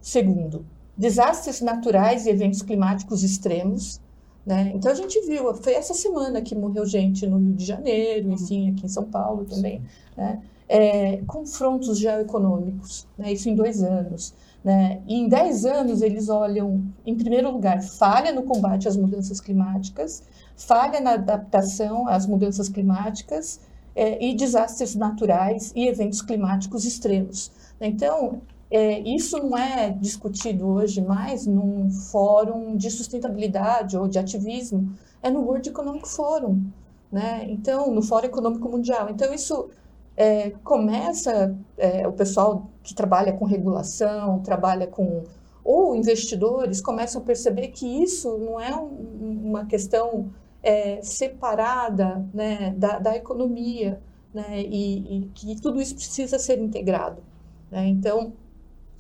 segundo, 0.01 0.65
desastres 0.97 1.61
naturais 1.61 2.25
e 2.25 2.31
eventos 2.31 2.63
climáticos 2.63 3.25
extremos. 3.25 4.01
Né? 4.45 4.73
Então 4.75 4.91
a 4.91 4.95
gente 4.95 5.21
viu, 5.27 5.55
foi 5.55 5.75
essa 5.75 5.95
semana 5.95 6.41
que 6.41 6.55
morreu 6.55 6.87
gente 6.87 7.27
no 7.27 7.39
Rio 7.39 7.53
de 7.53 7.65
Janeiro, 7.65 8.31
enfim, 8.31 8.73
aqui 8.73 8.87
em 8.87 8.89
São 8.89 9.05
Paulo 9.05 9.45
também. 9.45 9.83
Né? 10.17 10.41
É, 10.69 11.19
confrontos 11.27 11.99
geoeconômicos, 11.99 13.07
né? 13.19 13.33
isso 13.33 13.49
em 13.49 13.55
dois 13.55 13.83
anos. 13.83 14.35
Né? 14.63 15.01
E 15.07 15.15
em 15.15 15.29
10 15.29 15.65
anos, 15.65 16.03
eles 16.03 16.29
olham, 16.29 16.85
em 17.07 17.15
primeiro 17.15 17.51
lugar, 17.51 17.83
falha 17.83 18.31
no 18.31 18.43
combate 18.43 18.87
às 18.87 18.97
mudanças 18.97 19.41
climáticas, 19.41 20.23
falha 20.55 21.01
na 21.01 21.13
adaptação 21.13 22.07
às 22.07 22.27
mudanças 22.27 22.69
climáticas 22.69 23.61
é, 23.95 24.23
e 24.23 24.35
desastres 24.35 24.95
naturais 24.95 25.73
e 25.75 25.87
eventos 25.87 26.21
climáticos 26.21 26.85
extremos. 26.85 27.51
Então, 27.81 28.43
é, 28.71 29.01
isso 29.01 29.39
não 29.39 29.59
é 29.59 29.91
discutido 29.91 30.67
hoje 30.69 31.01
mais 31.01 31.47
num 31.47 31.91
fórum 31.91 32.77
de 32.77 32.91
sustentabilidade 32.91 33.97
ou 33.97 34.07
de 34.07 34.19
ativismo, 34.19 34.93
é 35.23 35.31
no 35.31 35.41
World 35.41 35.69
Economic 35.69 36.09
Forum, 36.09 36.63
né? 37.11 37.45
Então, 37.49 37.91
no 37.91 38.03
Fórum 38.03 38.27
Econômico 38.27 38.69
Mundial. 38.69 39.09
Então, 39.11 39.35
isso 39.35 39.69
é, 40.17 40.51
começa 40.63 41.57
é, 41.77 42.07
o 42.07 42.13
pessoal 42.13 42.71
que 42.83 42.95
trabalha 42.95 43.33
com 43.33 43.45
regulação, 43.45 44.41
trabalha 44.41 44.87
com 44.87 45.25
ou 45.65 45.95
investidores 45.95 46.81
começam 46.81 47.21
a 47.21 47.25
perceber 47.25 47.69
que 47.69 47.87
isso 48.03 48.39
não 48.39 48.61
é 48.61 48.75
um, 48.75 49.41
uma 49.45 49.67
questão 49.67 50.31
é, 50.63 51.03
separada 51.03 52.27
né, 52.33 52.75
da, 52.77 52.99
da, 52.99 53.17
economia, 53.17 54.01
né, 54.33 54.63
e, 54.63 55.19
e, 55.19 55.25
que 55.35 55.61
tudo 55.61 55.81
isso 55.81 55.95
precisa 55.95 56.39
ser 56.39 56.59
integrado. 56.59 57.23
Né? 57.71 57.87
Então, 57.89 58.33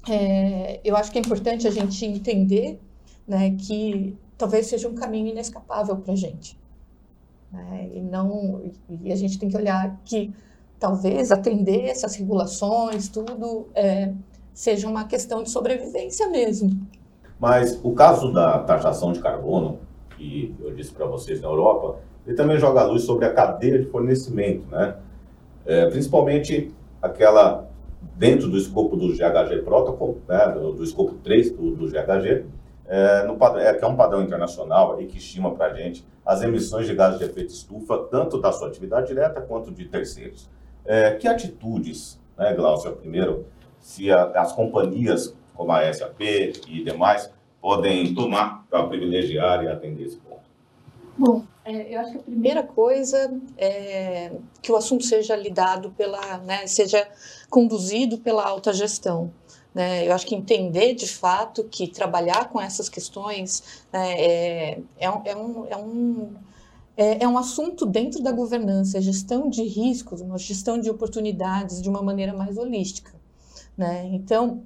é, 0.09 0.81
eu 0.85 0.97
acho 0.97 1.11
que 1.11 1.19
é 1.19 1.21
importante 1.21 1.67
a 1.67 1.71
gente 1.71 2.05
entender 2.05 2.81
né, 3.27 3.55
que 3.59 4.17
talvez 4.37 4.67
seja 4.67 4.89
um 4.89 4.95
caminho 4.95 5.29
inescapável 5.29 5.97
para 5.97 6.13
a 6.13 6.17
gente. 6.17 6.59
Né? 7.53 7.91
E, 7.95 8.01
não, 8.01 8.63
e 9.03 9.13
a 9.13 9.17
gente 9.17 9.39
tem 9.39 9.49
que 9.49 9.57
olhar 9.57 10.01
que 10.05 10.33
talvez 10.79 11.31
atender 11.31 11.85
essas 11.85 12.15
regulações, 12.15 13.09
tudo, 13.09 13.69
é, 13.75 14.13
seja 14.55 14.89
uma 14.89 15.05
questão 15.05 15.43
de 15.43 15.51
sobrevivência 15.51 16.29
mesmo. 16.29 16.71
Mas 17.39 17.79
o 17.83 17.93
caso 17.93 18.33
da 18.33 18.61
taxação 18.61 19.13
de 19.13 19.21
carbono, 19.21 19.79
que 20.17 20.55
eu 20.61 20.75
disse 20.75 20.93
para 20.93 21.07
vocês 21.07 21.41
na 21.41 21.49
Europa, 21.49 21.99
ele 22.27 22.37
também 22.37 22.59
joga 22.59 22.83
luz 22.85 23.03
sobre 23.03 23.25
a 23.27 23.33
cadeia 23.33 23.79
de 23.79 23.87
fornecimento, 23.87 24.67
né? 24.71 24.97
É, 25.65 25.87
principalmente 25.91 26.73
aquela 27.01 27.70
dentro 28.21 28.49
do 28.49 28.59
escopo 28.59 28.97
do 28.97 29.15
GHG 29.15 29.63
Protocol, 29.65 30.19
né, 30.29 30.49
do, 30.49 30.75
do 30.75 30.85
escopo 30.85 31.15
3 31.25 31.53
do, 31.53 31.75
do 31.75 31.87
GHG, 31.87 32.45
é, 32.87 33.23
no, 33.25 33.39
é, 33.59 33.73
que 33.73 33.83
é 33.83 33.89
um 33.89 33.97
padrão 33.97 34.23
internacional 34.23 34.99
aí 34.99 35.07
que 35.07 35.17
estima 35.17 35.55
para 35.55 35.73
a 35.73 35.75
gente 35.75 36.05
as 36.27 36.43
emissões 36.43 36.87
de 36.87 36.95
gases 36.95 37.19
de 37.19 37.25
efeito 37.25 37.51
estufa, 37.51 37.97
tanto 38.11 38.39
da 38.39 38.53
sua 38.53 38.69
atividade 38.69 39.07
direta 39.07 39.41
quanto 39.41 39.71
de 39.71 39.87
terceiros. 39.87 40.51
É, 40.85 41.13
que 41.15 41.27
atitudes, 41.27 42.21
né, 42.37 42.53
Glaucia, 42.53 42.91
primeiro, 42.91 43.47
se 43.79 44.13
a, 44.13 44.25
as 44.39 44.53
companhias 44.53 45.35
como 45.55 45.73
a 45.73 45.91
SAP 45.91 46.21
e 46.21 46.85
demais 46.85 47.33
podem 47.59 48.15
tomar 48.15 48.67
para 48.69 48.85
privilegiar 48.85 49.65
e 49.65 49.69
atender 49.69 50.05
esse 50.05 50.19
ponto? 50.19 50.43
Bom, 51.17 51.45
é, 51.65 51.95
eu 51.95 52.01
acho 52.01 52.13
que 52.13 52.19
a 52.19 52.23
primeira 52.23 52.63
coisa 52.63 53.33
é 53.57 54.33
que 54.63 54.73
o 54.73 54.77
assunto 54.77 55.05
seja 55.05 55.37
lidado 55.37 55.91
pela, 55.91 56.39
né, 56.39 56.67
seja 56.67 57.07
conduzido 57.49 58.19
pela 58.19 58.45
alta 58.47 58.73
gestão. 58.73 59.33
Né? 59.75 60.07
Eu 60.07 60.13
acho 60.13 60.27
que 60.27 60.35
entender 60.35 60.95
de 60.95 61.07
fato 61.07 61.65
que 61.65 61.87
trabalhar 61.87 62.49
com 62.49 62.61
essas 62.61 62.89
questões 62.89 63.85
né, 63.93 64.21
é, 64.21 64.83
é, 64.99 65.11
um, 65.11 65.23
é, 65.25 65.37
um, 65.37 65.67
é 65.67 65.77
um 65.77 66.35
é, 66.97 67.25
é 67.25 67.29
um 67.29 67.39
assunto 67.39 67.87
dentro 67.87 68.23
da 68.23 68.31
governança, 68.31 68.99
é 68.99 69.01
gestão 69.01 69.49
de 69.49 69.63
riscos, 69.63 70.21
uma 70.21 70.37
gestão 70.37 70.79
de 70.79 70.91
oportunidades 70.91 71.81
de 71.81 71.89
uma 71.89 72.03
maneira 72.03 72.35
mais 72.35 72.59
holística. 72.59 73.13
Né? 73.77 74.11
Então, 74.13 74.63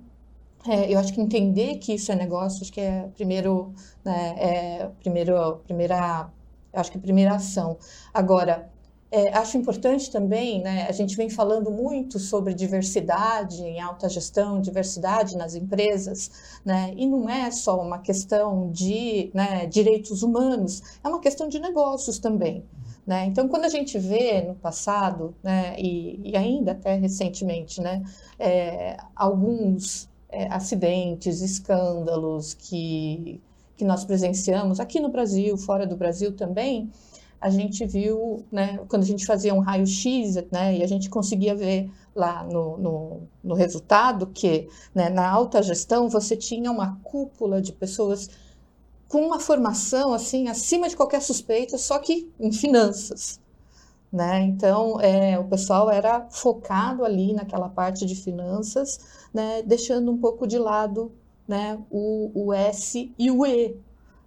é, 0.67 0.93
eu 0.93 0.99
acho 0.99 1.13
que 1.13 1.21
entender 1.21 1.77
que 1.77 1.95
isso 1.95 2.11
é 2.11 2.17
negócio, 2.17 2.63
acho 2.63 2.73
que 2.73 2.81
é 2.81 3.09
primeiro, 3.15 3.73
né, 4.05 4.35
é 4.39 4.91
primeiro, 5.01 5.59
primeira, 5.65 6.29
acho 6.75 6.90
que 6.90 6.99
primeira 6.99 7.35
ação. 7.35 7.78
Agora, 8.12 8.71
é, 9.11 9.33
acho 9.38 9.57
importante 9.57 10.11
também, 10.11 10.61
né, 10.61 10.87
a 10.88 10.93
gente 10.93 11.16
vem 11.16 11.31
falando 11.31 11.71
muito 11.71 12.19
sobre 12.19 12.52
diversidade 12.52 13.62
em 13.62 13.81
alta 13.81 14.09
gestão, 14.09 14.61
diversidade 14.61 15.37
nas 15.37 15.54
empresas, 15.54 16.59
né, 16.64 16.93
e 16.97 17.07
não 17.07 17.28
é 17.31 17.49
só 17.52 17.81
uma 17.81 18.00
questão 18.00 18.73
de 18.73 19.31
né, 19.33 19.66
direitos 19.66 20.25
humanos, 20.25 20.83
é 21.04 21.09
uma 21.09 21.21
questão 21.21 21.49
de 21.49 21.61
negócios 21.61 22.19
também. 22.19 22.64
Né? 23.07 23.26
Então, 23.26 23.47
quando 23.47 23.66
a 23.66 23.69
gente 23.69 23.99
vê 24.00 24.43
no 24.43 24.57
passado, 24.57 25.33
né, 25.45 25.76
e, 25.78 26.33
e 26.33 26.37
ainda 26.37 26.73
até 26.73 26.97
recentemente, 26.97 27.81
né, 27.81 28.02
é, 28.37 28.97
alguns 29.14 30.09
é, 30.28 30.52
acidentes, 30.52 31.40
escândalos 31.40 32.52
que, 32.54 33.40
que 33.76 33.85
nós 33.85 34.04
presenciamos 34.04 34.81
aqui 34.81 35.00
no 35.00 35.09
Brasil, 35.09 35.57
fora 35.57 35.87
do 35.87 35.97
Brasil 35.97 36.33
também, 36.33 36.90
a 37.40 37.50
gente 37.50 37.85
viu, 37.85 38.43
né, 38.50 38.81
quando 38.88 39.02
a 39.02 39.07
gente 39.07 39.26
fazia 39.26 39.52
um 39.54 39.59
raio-x, 39.59 40.37
né, 40.50 40.78
e 40.78 40.83
a 40.83 40.87
gente 40.87 41.11
conseguia 41.11 41.54
ver 41.54 41.90
lá 42.14 42.43
no, 42.45 42.78
no, 42.78 43.21
no 43.43 43.54
resultado 43.54 44.26
que 44.28 44.66
né, 44.95 45.11
na 45.11 45.28
alta 45.28 45.62
gestão 45.62 46.09
você 46.09 46.37
tinha 46.37 46.71
uma 46.71 46.99
cúpula 47.02 47.61
de 47.61 47.71
pessoas 47.71 48.31
com 49.09 49.26
uma 49.26 49.38
formação 49.38 50.14
assim 50.14 50.49
acima 50.49 50.88
de 50.88 50.97
qualquer 50.97 51.21
suspeita, 51.21 51.76
só 51.76 51.99
que 51.99 52.33
em 52.40 52.50
finanças. 52.50 53.38
Né? 54.11 54.43
Então, 54.43 55.00
é, 55.00 55.38
o 55.38 55.45
pessoal 55.45 55.90
era 55.90 56.26
focado 56.31 57.04
ali 57.04 57.35
naquela 57.35 57.69
parte 57.69 58.07
de 58.07 58.14
finanças, 58.14 59.00
né, 59.35 59.61
deixando 59.62 60.11
um 60.11 60.16
pouco 60.16 60.47
de 60.47 60.57
lado 60.57 61.12
né, 61.47 61.79
o, 61.91 62.31
o 62.35 62.53
S 62.53 63.13
e 63.19 63.31
o 63.31 63.45
E, 63.47 63.77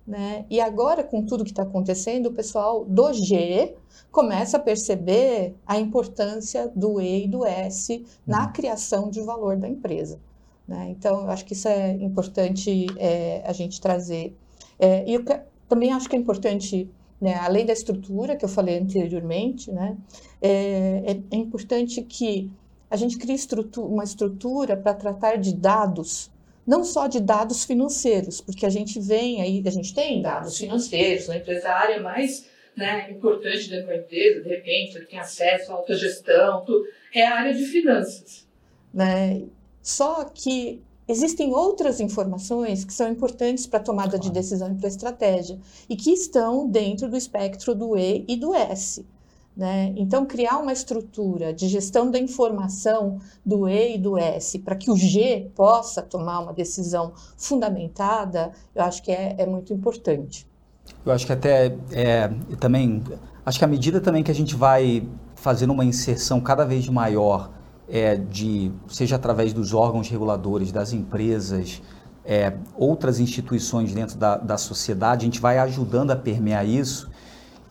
né? 0.08 0.46
E 0.50 0.62
agora, 0.62 1.04
com 1.04 1.26
tudo 1.26 1.44
que 1.44 1.50
está 1.50 1.64
acontecendo, 1.64 2.28
o 2.28 2.34
pessoal 2.34 2.86
do 2.86 3.12
G 3.12 3.76
começa 4.10 4.56
a 4.56 4.60
perceber 4.60 5.54
a 5.66 5.78
importância 5.78 6.72
do 6.74 7.02
E 7.02 7.26
e 7.26 7.28
do 7.28 7.46
S 7.46 8.06
na 8.26 8.46
uhum. 8.46 8.54
criação 8.54 9.10
de 9.10 9.22
valor 9.22 9.58
da 9.58 9.68
empresa. 9.68 10.18
Né? 10.66 10.88
Então, 10.92 11.24
eu 11.24 11.30
acho 11.30 11.44
que 11.44 11.54
isso 11.54 11.68
é 11.68 11.92
importante 11.92 12.88
é, 12.98 13.44
a 13.46 13.52
gente 13.52 13.82
trazer. 13.82 14.34
É, 14.80 15.04
e 15.10 15.14
eu 15.14 15.26
também 15.68 15.92
acho 15.92 16.10
que 16.10 16.16
é 16.16 16.20
importante, 16.20 16.90
né, 17.20 17.36
além 17.36 17.66
da 17.66 17.74
estrutura 17.74 18.36
que 18.36 18.46
eu 18.46 18.50
falei 18.50 18.78
anteriormente, 18.78 19.72
né, 19.72 19.98
é, 20.42 21.04
é, 21.06 21.22
é 21.32 21.36
importante 21.36 22.02
que 22.02 22.50
a 22.90 22.96
gente 22.96 23.18
crie 23.18 23.36
estrutura, 23.36 23.88
uma 23.88 24.04
estrutura 24.04 24.78
para 24.78 24.94
tratar 24.94 25.38
de 25.38 25.54
dados 25.54 26.32
não 26.68 26.84
só 26.84 27.08
de 27.08 27.22
dados 27.22 27.64
financeiros, 27.64 28.42
porque 28.42 28.66
a 28.66 28.70
gente 28.70 29.00
vem 29.00 29.42
aí, 29.42 29.64
a 29.66 29.72
gente 29.72 29.94
tem 29.94 30.22
dados 30.22 30.58
financeiros 30.58 31.30
na 31.30 31.38
empresária 31.38 32.02
mais 32.02 32.46
né, 32.76 33.10
importante 33.10 33.70
da 33.70 33.96
empresa, 33.96 34.42
de 34.42 34.50
repente, 34.50 35.00
tem 35.06 35.18
acesso 35.18 35.72
à 35.72 35.76
alta 35.76 35.96
gestão, 35.96 36.64
tudo, 36.66 36.86
é 37.16 37.26
a 37.26 37.36
área 37.36 37.54
de 37.54 37.66
finanças. 37.66 38.46
Né? 38.94 39.44
Só 39.82 40.26
que 40.26 40.84
existem 41.08 41.54
outras 41.54 42.02
informações 42.02 42.84
que 42.84 42.94
são 42.94 43.10
importantes 43.10 43.66
para 43.66 43.80
a 43.80 43.84
tomada 43.84 44.20
de 44.20 44.30
decisão 44.30 44.72
e 44.72 44.76
para 44.76 44.88
a 44.88 44.90
estratégia, 44.90 45.58
e 45.90 45.96
que 45.96 46.12
estão 46.12 46.70
dentro 46.70 47.10
do 47.10 47.16
espectro 47.16 47.74
do 47.74 47.98
E 47.98 48.26
e 48.28 48.36
do 48.36 48.54
S. 48.54 49.04
Né? 49.58 49.92
Então, 49.98 50.24
criar 50.24 50.60
uma 50.60 50.72
estrutura 50.72 51.52
de 51.52 51.68
gestão 51.68 52.12
da 52.12 52.20
informação 52.20 53.18
do 53.44 53.68
E 53.68 53.96
e 53.96 53.98
do 53.98 54.16
S 54.16 54.60
para 54.60 54.76
que 54.76 54.92
o 54.92 54.96
G 54.96 55.50
possa 55.56 56.04
tomar 56.04 56.42
uma 56.42 56.54
decisão 56.54 57.12
fundamentada, 57.36 58.52
eu 58.76 58.84
acho 58.84 59.02
que 59.02 59.12
é, 59.12 59.36
é 59.36 59.48
muito 59.48 59.74
importante. 59.74 60.48
Eu 61.04 61.12
acho 61.12 61.26
que 61.26 61.34
até 61.34 61.76
é, 61.92 62.30
também 62.60 63.04
acho 63.44 63.58
que 63.58 63.66
à 63.66 63.68
medida 63.68 64.00
também 64.00 64.24
que 64.24 64.30
a 64.30 64.36
gente 64.36 64.56
vai 64.56 65.08
fazendo 65.36 65.74
uma 65.74 65.84
inserção 65.84 66.40
cada 66.40 66.64
vez 66.64 66.88
maior 66.88 67.50
é, 67.90 68.16
de 68.16 68.72
seja 68.88 69.16
através 69.16 69.54
dos 69.54 69.74
órgãos 69.74 70.08
reguladores, 70.08 70.72
das 70.72 70.94
empresas, 70.94 71.82
é, 72.24 72.54
outras 72.76 73.20
instituições 73.20 73.92
dentro 73.92 74.20
da, 74.20 74.38
da 74.38 74.58
sociedade, 74.58 75.24
a 75.24 75.26
gente 75.26 75.42
vai 75.42 75.58
ajudando 75.58 76.12
a 76.12 76.16
permear 76.16 76.64
isso 76.64 77.10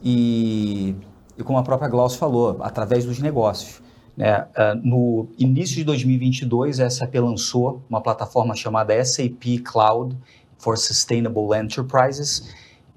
e 0.02 0.96
e 1.38 1.42
como 1.42 1.58
a 1.58 1.62
própria 1.62 1.88
Glaucia 1.88 2.18
falou, 2.18 2.58
através 2.60 3.04
dos 3.04 3.18
negócios. 3.18 3.82
Né? 4.16 4.40
Uh, 4.40 4.80
no 4.82 5.28
início 5.38 5.76
de 5.76 5.84
2022, 5.84 6.80
a 6.80 6.88
SAP 6.88 7.14
lançou 7.16 7.82
uma 7.88 8.00
plataforma 8.00 8.54
chamada 8.54 9.04
SAP 9.04 9.62
Cloud 9.64 10.16
for 10.58 10.78
Sustainable 10.78 11.54
Enterprises, 11.54 12.54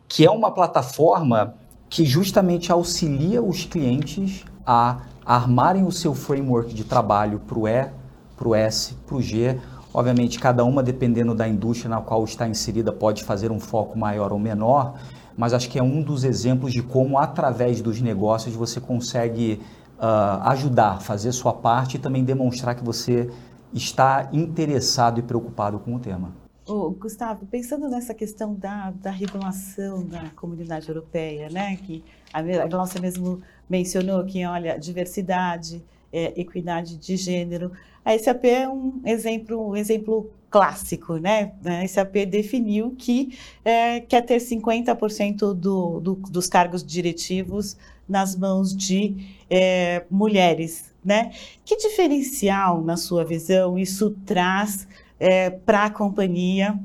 que 0.08 0.26
é 0.26 0.32
uma 0.32 0.52
plataforma 0.52 1.56
que 1.90 2.06
justamente 2.06 2.72
auxilia 2.72 3.42
os 3.42 3.66
clientes 3.66 4.46
a 4.66 5.02
armarem 5.26 5.84
o 5.84 5.92
seu 5.92 6.14
framework 6.14 6.74
de 6.74 6.84
trabalho 6.84 7.40
para 7.40 7.60
o 7.60 7.68
E, 7.68 7.90
para 8.38 8.48
o 8.48 8.56
S, 8.56 8.94
para 9.06 9.16
o 9.16 9.22
G. 9.22 9.60
Obviamente, 9.94 10.40
cada 10.40 10.64
uma, 10.64 10.82
dependendo 10.82 11.36
da 11.36 11.48
indústria 11.48 11.90
na 11.90 12.00
qual 12.00 12.24
está 12.24 12.48
inserida, 12.48 12.92
pode 12.92 13.24
fazer 13.24 13.52
um 13.52 13.60
foco 13.60 13.98
maior 13.98 14.32
ou 14.32 14.40
menor, 14.40 14.96
mas 15.40 15.54
acho 15.54 15.70
que 15.70 15.80
é 15.80 15.82
um 15.82 16.02
dos 16.02 16.26
exemplos 16.26 16.74
de 16.74 16.84
como, 16.84 17.18
através 17.18 17.80
dos 17.80 18.02
negócios, 18.02 18.54
você 18.54 18.82
consegue 18.82 19.62
uh, 19.98 20.44
ajudar, 20.50 21.02
fazer 21.02 21.32
sua 21.32 21.54
parte 21.54 21.96
e 21.96 21.98
também 21.98 22.26
demonstrar 22.26 22.76
que 22.76 22.84
você 22.84 23.30
está 23.74 24.28
interessado 24.34 25.18
e 25.18 25.24
preocupado 25.24 25.80
com 25.80 25.96
o 25.96 26.00
tema. 26.00 26.34
Oh, 26.68 26.90
Gustavo, 26.90 27.46
pensando 27.46 27.88
nessa 27.88 28.14
questão 28.14 28.54
da, 28.54 28.92
da 28.92 29.12
regulação 29.12 30.06
da 30.06 30.30
comunidade 30.36 30.90
europeia, 30.90 31.48
né, 31.50 31.78
que 31.78 32.04
a, 32.34 32.40
a 32.40 32.68
Glaucia 32.68 33.00
mesmo 33.00 33.42
mencionou 33.70 34.26
que, 34.26 34.46
olha, 34.46 34.78
diversidade, 34.78 35.82
é, 36.12 36.34
equidade 36.38 36.98
de 36.98 37.16
gênero, 37.16 37.72
a 38.04 38.18
SAP 38.18 38.44
é 38.44 38.68
um 38.68 39.02
exemplo, 39.06 39.70
um 39.70 39.76
exemplo 39.78 40.30
clássico, 40.50 41.18
né? 41.18 41.54
A 41.64 41.88
SAP 41.88 42.26
definiu 42.28 42.96
que 42.98 43.38
é, 43.64 44.00
quer 44.02 44.22
ter 44.22 44.38
50% 44.38 45.54
do, 45.54 46.00
do, 46.00 46.16
dos 46.16 46.48
cargos 46.48 46.84
diretivos 46.84 47.78
nas 48.08 48.36
mãos 48.36 48.76
de 48.76 49.16
é, 49.50 50.04
mulheres, 50.10 50.94
né? 51.04 51.32
Que 51.64 51.78
diferencial, 51.78 52.82
na 52.84 52.98
sua 52.98 53.24
visão, 53.24 53.78
isso 53.78 54.16
traz 54.26 54.88
é, 55.20 55.50
para 55.50 55.86
a 55.86 55.90
companhia 55.90 56.80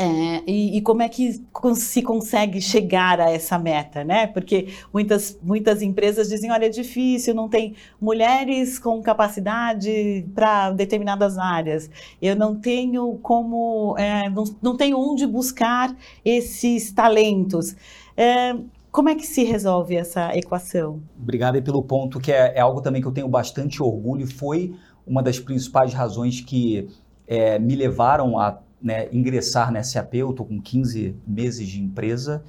é, 0.00 0.44
e, 0.46 0.76
e, 0.76 0.80
como 0.80 1.02
é 1.02 1.08
que 1.08 1.42
se 1.74 2.02
consegue 2.02 2.60
chegar 2.60 3.20
a 3.20 3.32
essa 3.32 3.58
meta, 3.58 4.04
né? 4.04 4.28
Porque 4.28 4.68
muitas, 4.94 5.36
muitas 5.42 5.82
empresas 5.82 6.28
dizem, 6.28 6.52
olha, 6.52 6.66
é 6.66 6.68
difícil, 6.68 7.34
não 7.34 7.48
tem 7.48 7.74
mulheres 8.00 8.78
com 8.78 9.02
capacidade 9.02 10.24
para 10.36 10.70
determinadas 10.70 11.36
áreas. 11.36 11.90
Eu 12.22 12.36
não 12.36 12.54
tenho 12.54 13.18
como, 13.20 13.96
é, 13.98 14.30
não, 14.30 14.44
não 14.62 14.76
tenho 14.76 14.96
onde 14.96 15.26
buscar 15.26 15.92
esses 16.24 16.92
talentos. 16.92 17.74
É, 18.16 18.56
como 18.92 19.08
é 19.08 19.16
que 19.16 19.26
se 19.26 19.42
resolve 19.42 19.96
essa 19.96 20.32
equação? 20.36 21.02
Obrigado 21.20 21.60
pelo 21.60 21.82
ponto, 21.82 22.20
que 22.20 22.30
é, 22.30 22.54
é 22.54 22.60
algo 22.60 22.80
também 22.80 23.02
que 23.02 23.08
eu 23.08 23.12
tenho 23.12 23.26
bastante 23.26 23.82
orgulho. 23.82 24.28
Foi 24.28 24.76
uma 25.04 25.24
das 25.24 25.40
principais 25.40 25.92
razões 25.92 26.40
que 26.40 26.88
é, 27.26 27.58
me 27.58 27.74
levaram 27.74 28.38
a 28.38 28.60
né, 28.80 29.08
ingressar 29.12 29.72
na 29.72 29.82
SAP, 29.82 30.14
eu 30.14 30.30
estou 30.30 30.46
com 30.46 30.60
15 30.60 31.16
meses 31.26 31.66
de 31.68 31.80
empresa, 31.80 32.42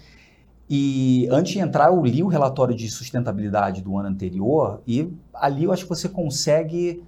e 0.70 1.28
antes 1.32 1.54
de 1.54 1.60
entrar 1.60 1.88
eu 1.88 2.04
li 2.04 2.22
o 2.22 2.28
relatório 2.28 2.76
de 2.76 2.88
sustentabilidade 2.90 3.82
do 3.82 3.98
ano 3.98 4.10
anterior, 4.10 4.82
e 4.86 5.12
ali 5.34 5.64
eu 5.64 5.72
acho 5.72 5.84
que 5.84 5.90
você 5.90 6.08
consegue 6.08 7.04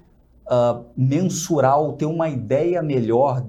uh, 0.48 0.86
mensurar 0.98 1.80
ou 1.80 1.93
ter 1.93 2.06
uma 2.06 2.28
ideia 2.28 2.82
melhor 2.82 3.45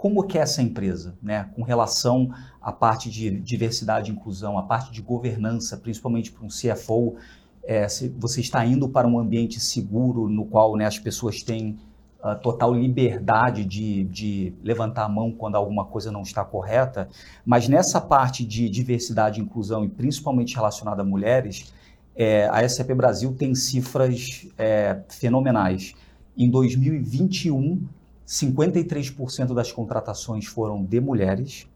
como 0.00 0.22
que 0.24 0.38
é 0.38 0.40
essa 0.40 0.62
empresa, 0.62 1.14
né, 1.22 1.50
com 1.54 1.62
relação 1.62 2.30
à 2.60 2.72
parte 2.72 3.10
de 3.10 3.38
diversidade 3.40 4.10
e 4.10 4.14
inclusão, 4.14 4.58
a 4.58 4.62
parte 4.62 4.90
de 4.90 5.02
governança, 5.02 5.76
principalmente 5.76 6.32
para 6.32 6.42
um 6.42 6.48
CFO, 6.48 7.16
é, 7.62 7.86
você 8.18 8.40
está 8.40 8.64
indo 8.64 8.88
para 8.88 9.06
um 9.06 9.18
ambiente 9.18 9.60
seguro 9.60 10.28
no 10.28 10.46
qual 10.46 10.74
né, 10.74 10.86
as 10.86 10.98
pessoas 10.98 11.42
têm 11.42 11.78
uh, 12.22 12.38
total 12.40 12.74
liberdade 12.74 13.64
de, 13.64 14.04
de 14.04 14.54
levantar 14.62 15.04
a 15.04 15.08
mão 15.08 15.32
quando 15.32 15.56
alguma 15.56 15.84
coisa 15.84 16.10
não 16.10 16.22
está 16.22 16.44
correta, 16.44 17.08
mas 17.44 17.68
nessa 17.68 18.00
parte 18.00 18.44
de 18.44 18.68
diversidade 18.68 19.40
e 19.40 19.42
inclusão, 19.42 19.84
e 19.84 19.88
principalmente 19.88 20.54
relacionada 20.54 21.02
a 21.02 21.04
mulheres, 21.04 21.72
é, 22.14 22.48
a 22.48 22.68
SAP 22.68 22.90
Brasil 22.90 23.34
tem 23.34 23.54
cifras 23.54 24.46
é, 24.58 25.00
fenomenais. 25.08 25.94
Em 26.36 26.50
2021, 26.50 27.86
53% 28.26 29.54
das 29.54 29.72
contratações 29.72 30.46
foram 30.46 30.84
de 30.84 31.00
mulheres. 31.00 31.66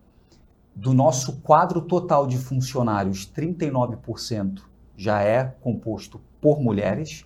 Do 0.74 0.92
nosso 0.92 1.40
quadro 1.40 1.80
total 1.80 2.26
de 2.26 2.36
funcionários, 2.36 3.30
39% 3.34 4.60
já 4.96 5.22
é 5.22 5.54
composto 5.60 6.20
por 6.40 6.60
mulheres. 6.60 7.24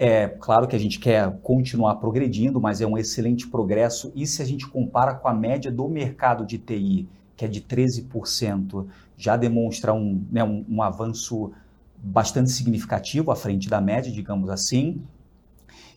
É 0.00 0.28
claro 0.28 0.68
que 0.68 0.76
a 0.76 0.78
gente 0.78 1.00
quer 1.00 1.28
continuar 1.42 1.96
progredindo, 1.96 2.60
mas 2.60 2.80
é 2.80 2.86
um 2.86 2.96
excelente 2.96 3.48
progresso. 3.48 4.12
E 4.14 4.28
se 4.28 4.40
a 4.40 4.44
gente 4.44 4.64
compara 4.64 5.12
com 5.12 5.26
a 5.26 5.34
média 5.34 5.72
do 5.72 5.88
mercado 5.88 6.46
de 6.46 6.56
TI, 6.56 7.08
que 7.36 7.44
é 7.44 7.48
de 7.48 7.60
13%, 7.60 8.86
já 9.16 9.36
demonstra 9.36 9.92
um, 9.92 10.24
né, 10.30 10.44
um, 10.44 10.64
um 10.68 10.82
avanço 10.82 11.50
bastante 11.96 12.52
significativo 12.52 13.32
à 13.32 13.34
frente 13.34 13.68
da 13.68 13.80
média, 13.80 14.12
digamos 14.12 14.48
assim. 14.50 15.02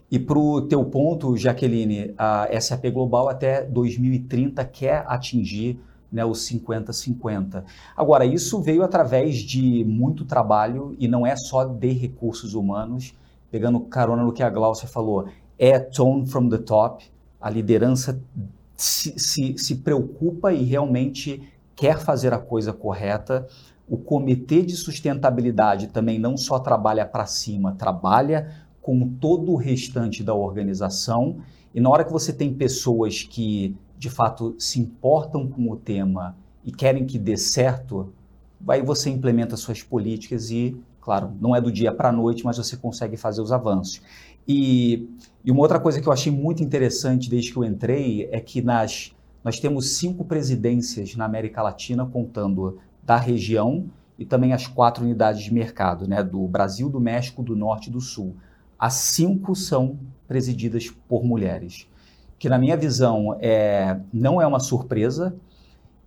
E 0.09 0.17
para 0.17 0.39
o 0.39 0.63
teu 0.63 0.83
ponto, 0.83 1.37
Jaqueline, 1.37 2.15
a 2.17 2.47
SAP 2.59 2.85
Global 2.91 3.29
até 3.29 3.63
2030 3.63 4.65
quer 4.65 5.05
atingir 5.05 5.79
né, 6.11 6.25
os 6.25 6.39
50-50. 6.49 7.63
Agora, 7.95 8.25
isso 8.25 8.59
veio 8.63 8.81
através 8.81 9.37
de 9.37 9.85
muito 9.85 10.25
trabalho 10.25 10.95
e 10.97 11.07
não 11.07 11.23
é 11.23 11.35
só 11.35 11.63
de 11.63 11.91
recursos 11.91 12.55
humanos, 12.55 13.13
pegando 13.51 13.81
carona 13.81 14.23
no 14.23 14.31
que 14.31 14.41
a 14.41 14.49
Glaucia 14.49 14.87
falou, 14.87 15.27
é 15.59 15.77
tone 15.77 16.25
from 16.25 16.49
the 16.49 16.57
top, 16.57 17.05
a 17.39 17.49
liderança 17.49 18.19
se, 18.77 19.19
se, 19.19 19.57
se 19.57 19.75
preocupa 19.75 20.51
e 20.53 20.63
realmente 20.63 21.41
quer 21.75 21.99
fazer 21.99 22.33
a 22.33 22.39
coisa 22.39 22.73
correta. 22.73 23.47
O 23.87 23.97
comitê 23.97 24.61
de 24.61 24.75
sustentabilidade 24.75 25.87
também 25.87 26.17
não 26.17 26.37
só 26.37 26.57
trabalha 26.57 27.05
para 27.05 27.25
cima, 27.25 27.75
trabalha 27.75 28.55
com 28.81 29.07
todo 29.07 29.51
o 29.51 29.55
restante 29.55 30.23
da 30.23 30.33
organização. 30.33 31.37
E 31.75 31.79
na 31.81 31.89
hora 31.89 32.03
que 32.03 32.11
você 32.11 32.33
tem 32.33 32.53
pessoas 32.53 33.21
que 33.21 33.75
de 33.97 34.09
fato 34.09 34.55
se 34.57 34.79
importam 34.79 35.47
com 35.47 35.69
o 35.69 35.75
tema 35.75 36.35
e 36.63 36.71
querem 36.71 37.05
que 37.05 37.19
dê 37.19 37.37
certo, 37.37 38.11
aí 38.67 38.81
você 38.81 39.09
implementa 39.09 39.55
suas 39.55 39.83
políticas 39.83 40.49
e 40.49 40.75
Claro, 41.01 41.33
não 41.41 41.55
é 41.55 41.59
do 41.59 41.71
dia 41.71 41.91
para 41.91 42.09
a 42.09 42.11
noite, 42.11 42.45
mas 42.45 42.57
você 42.57 42.77
consegue 42.77 43.17
fazer 43.17 43.41
os 43.41 43.51
avanços. 43.51 44.01
E, 44.47 45.09
e, 45.43 45.51
uma 45.51 45.61
outra 45.61 45.79
coisa 45.79 45.99
que 45.99 46.07
eu 46.07 46.13
achei 46.13 46.31
muito 46.31 46.63
interessante 46.63 47.29
desde 47.29 47.51
que 47.51 47.57
eu 47.57 47.63
entrei 47.63 48.29
é 48.31 48.39
que 48.39 48.61
nas, 48.61 49.11
nós 49.43 49.59
temos 49.59 49.97
cinco 49.97 50.23
presidências 50.23 51.15
na 51.15 51.25
América 51.25 51.61
Latina, 51.61 52.05
contando 52.05 52.77
da 53.03 53.17
região 53.17 53.85
e 54.17 54.25
também 54.25 54.53
as 54.53 54.67
quatro 54.67 55.03
unidades 55.03 55.43
de 55.43 55.51
mercado, 55.51 56.07
né, 56.07 56.23
do 56.23 56.47
Brasil, 56.47 56.87
do 56.87 56.99
México, 56.99 57.41
do 57.41 57.55
Norte 57.55 57.89
e 57.89 57.91
do 57.91 57.99
Sul. 57.99 58.35
As 58.77 58.93
cinco 58.93 59.55
são 59.55 59.97
presididas 60.27 60.91
por 61.07 61.23
mulheres, 61.23 61.87
que 62.37 62.47
na 62.47 62.59
minha 62.59 62.77
visão 62.77 63.35
é, 63.39 63.99
não 64.13 64.39
é 64.39 64.45
uma 64.45 64.59
surpresa, 64.59 65.35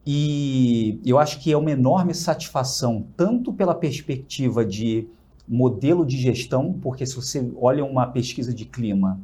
e 0.06 1.00
eu 1.04 1.18
acho 1.18 1.40
que 1.40 1.50
é 1.50 1.56
uma 1.56 1.70
enorme 1.70 2.14
satisfação, 2.14 3.06
tanto 3.16 3.52
pela 3.52 3.74
perspectiva 3.74 4.64
de 4.64 5.08
modelo 5.48 6.04
de 6.04 6.16
gestão, 6.16 6.72
porque 6.72 7.06
se 7.06 7.16
você 7.16 7.50
olha 7.56 7.84
uma 7.84 8.06
pesquisa 8.06 8.52
de 8.52 8.64
clima, 8.64 9.18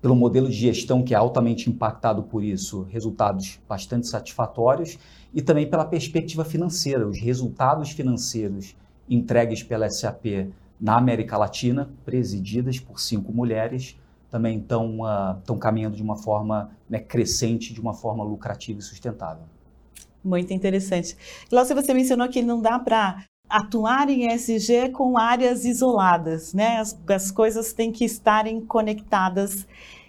pelo 0.00 0.14
modelo 0.14 0.48
de 0.48 0.54
gestão 0.54 1.02
que 1.02 1.14
é 1.14 1.16
altamente 1.16 1.70
impactado 1.70 2.22
por 2.24 2.44
isso, 2.44 2.82
resultados 2.90 3.58
bastante 3.68 4.06
satisfatórios, 4.06 4.98
e 5.32 5.42
também 5.42 5.68
pela 5.68 5.84
perspectiva 5.84 6.44
financeira, 6.44 7.08
os 7.08 7.18
resultados 7.18 7.90
financeiros 7.90 8.76
entregues 9.08 9.62
pela 9.62 9.88
SAP 9.90 10.52
na 10.80 10.96
América 10.96 11.36
Latina, 11.36 11.90
presididas 12.04 12.78
por 12.78 13.00
cinco 13.00 13.32
mulheres, 13.32 13.98
também 14.30 14.58
estão 14.58 14.98
uh, 15.00 15.56
caminhando 15.58 15.96
de 15.96 16.02
uma 16.02 16.16
forma 16.16 16.70
né, 16.88 16.98
crescente, 16.98 17.72
de 17.72 17.80
uma 17.80 17.94
forma 17.94 18.22
lucrativa 18.22 18.80
e 18.80 18.82
sustentável. 18.82 19.44
Muito 20.24 20.52
interessante. 20.52 21.16
Glaucia, 21.50 21.74
você 21.74 21.92
mencionou 21.92 22.28
que 22.28 22.42
não 22.42 22.60
dá 22.60 22.78
para 22.78 23.24
atuar 23.48 24.08
em 24.08 24.32
ESG 24.32 24.90
com 24.90 25.18
áreas 25.18 25.64
isoladas, 25.64 26.54
né? 26.54 26.78
As, 26.78 26.98
as 27.08 27.30
coisas 27.30 27.72
têm 27.72 27.92
que 27.92 28.04
estarem 28.04 28.60
conectadas 28.60 29.66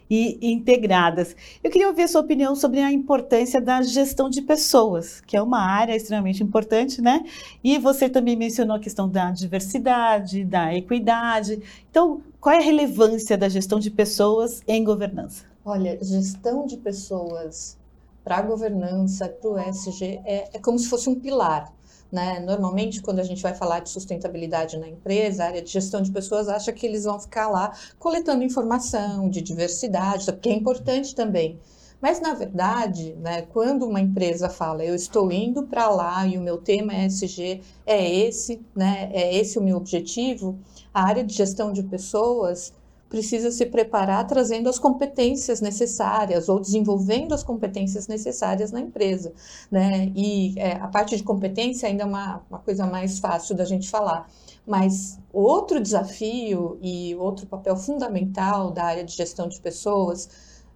e 0.09 0.37
integradas. 0.41 1.35
Eu 1.63 1.71
queria 1.71 1.87
ouvir 1.87 2.03
a 2.03 2.07
sua 2.07 2.21
opinião 2.21 2.55
sobre 2.55 2.79
a 2.79 2.91
importância 2.91 3.59
da 3.59 3.81
gestão 3.81 4.29
de 4.29 4.41
pessoas, 4.41 5.19
que 5.21 5.35
é 5.35 5.41
uma 5.41 5.59
área 5.59 5.95
extremamente 5.95 6.43
importante, 6.43 7.01
né? 7.01 7.25
E 7.63 7.77
você 7.77 8.07
também 8.07 8.35
mencionou 8.35 8.75
a 8.75 8.79
questão 8.79 9.09
da 9.09 9.31
diversidade, 9.31 10.45
da 10.45 10.73
equidade. 10.73 11.59
Então, 11.89 12.21
qual 12.39 12.55
é 12.55 12.59
a 12.59 12.61
relevância 12.61 13.37
da 13.37 13.49
gestão 13.49 13.79
de 13.79 13.89
pessoas 13.89 14.61
em 14.67 14.83
governança? 14.83 15.43
Olha, 15.65 15.97
gestão 16.01 16.65
de 16.67 16.77
pessoas 16.77 17.77
para 18.25 18.37
a 18.37 18.41
governança, 18.41 19.29
para 19.29 19.49
o 19.51 19.59
ESG, 19.59 20.19
é, 20.25 20.49
é 20.51 20.59
como 20.59 20.79
se 20.79 20.89
fosse 20.89 21.07
um 21.07 21.13
pilar. 21.13 21.71
Né? 22.11 22.39
Normalmente, 22.39 23.01
quando 23.01 23.19
a 23.19 23.23
gente 23.23 23.41
vai 23.41 23.53
falar 23.53 23.81
de 23.81 23.89
sustentabilidade 23.89 24.77
na 24.77 24.87
empresa, 24.87 25.43
a 25.43 25.47
área 25.47 25.61
de 25.61 25.71
gestão 25.71 26.01
de 26.01 26.11
pessoas 26.11 26.49
acha 26.49 26.73
que 26.73 26.87
eles 26.87 27.03
vão 27.03 27.19
ficar 27.19 27.47
lá 27.47 27.71
coletando 27.99 28.43
informação 28.43 29.29
de 29.29 29.41
diversidade, 29.41 30.31
que 30.33 30.49
é 30.49 30.53
importante 30.53 31.13
também. 31.13 31.59
Mas, 32.01 32.19
na 32.19 32.33
verdade, 32.33 33.15
né, 33.15 33.43
quando 33.43 33.85
uma 33.85 34.01
empresa 34.01 34.49
fala, 34.49 34.83
eu 34.83 34.95
estou 34.95 35.31
indo 35.31 35.63
para 35.63 35.87
lá 35.87 36.25
e 36.27 36.37
o 36.37 36.41
meu 36.41 36.57
tema 36.57 36.93
ESG 36.93 37.61
é 37.85 38.11
esse, 38.11 38.61
né, 38.75 39.09
é 39.13 39.35
esse 39.35 39.57
o 39.57 39.63
meu 39.63 39.77
objetivo, 39.77 40.59
a 40.93 41.03
área 41.03 41.23
de 41.23 41.33
gestão 41.33 41.71
de 41.71 41.83
pessoas 41.83 42.73
precisa 43.09 43.51
se 43.51 43.65
preparar 43.65 44.25
trazendo 44.25 44.67
as 44.67 44.79
competências 44.79 45.61
necessárias 45.61 46.49
ou 46.49 46.59
desenvolvendo 46.59 47.33
as 47.33 47.43
competências 47.43 48.07
necessárias 48.07 48.71
na 48.71 48.81
empresa, 48.81 49.33
né? 49.69 50.11
E 50.15 50.53
é, 50.57 50.73
a 50.73 50.87
parte 50.87 51.15
de 51.15 51.23
competência 51.23 51.87
ainda 51.87 52.03
é 52.03 52.05
uma, 52.05 52.41
uma 52.49 52.59
coisa 52.59 52.85
mais 52.85 53.19
fácil 53.19 53.55
da 53.55 53.65
gente 53.65 53.89
falar. 53.89 54.29
Mas 54.65 55.19
outro 55.31 55.79
desafio 55.79 56.77
e 56.81 57.15
outro 57.15 57.45
papel 57.45 57.77
fundamental 57.77 58.71
da 58.71 58.83
área 58.85 59.03
de 59.03 59.13
gestão 59.13 59.47
de 59.47 59.61
pessoas, 59.61 60.27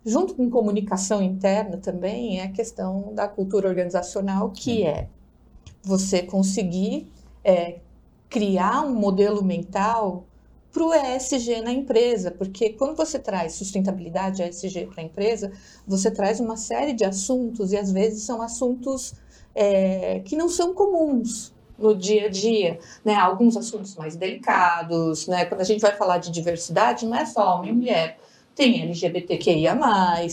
junto 0.06 0.36
com 0.36 0.50
comunicação 0.50 1.24
interna 1.24 1.78
também, 1.78 2.40
é 2.40 2.44
a 2.44 2.52
questão 2.52 3.12
da 3.14 3.28
cultura 3.28 3.68
organizacional, 3.68 4.52
que 4.52 4.84
é 4.84 5.08
você 5.82 6.22
conseguir 6.22 7.12
é, 7.44 7.80
criar 8.30 8.82
um 8.82 8.94
modelo 8.94 9.44
mental 9.44 10.26
para 10.72 10.84
o 10.84 10.94
ESG 10.94 11.62
na 11.62 11.72
empresa, 11.72 12.32
porque 12.32 12.70
quando 12.72 12.96
você 12.96 13.18
traz 13.18 13.54
sustentabilidade 13.54 14.44
ESG 14.44 14.88
para 14.88 15.02
a 15.02 15.06
empresa, 15.06 15.52
você 15.88 16.12
traz 16.12 16.40
uma 16.40 16.58
série 16.58 16.94
de 16.94 17.04
assuntos 17.04 17.72
e 17.72 17.78
às 17.78 17.92
vezes 17.92 18.24
são 18.24 18.42
assuntos 18.42 19.14
é, 19.56 20.20
que 20.20 20.36
não 20.36 20.48
são 20.48 20.74
comuns 20.74 21.54
no 21.78 21.96
dia 21.96 22.26
a 22.26 22.30
dia, 22.30 22.80
né? 23.04 23.16
Alguns 23.16 23.56
assuntos 23.56 23.96
mais 23.96 24.16
delicados, 24.16 25.28
né? 25.28 25.46
Quando 25.46 25.62
a 25.62 25.66
gente 25.66 25.80
vai 25.80 25.96
falar 25.96 26.18
de 26.18 26.30
diversidade, 26.30 27.06
não 27.06 27.16
é 27.16 27.26
só 27.26 27.56
homem 27.56 27.72
e 27.72 27.76
mulher, 27.76 28.20
tem 28.54 28.82
LGBTQIA+, 28.82 29.78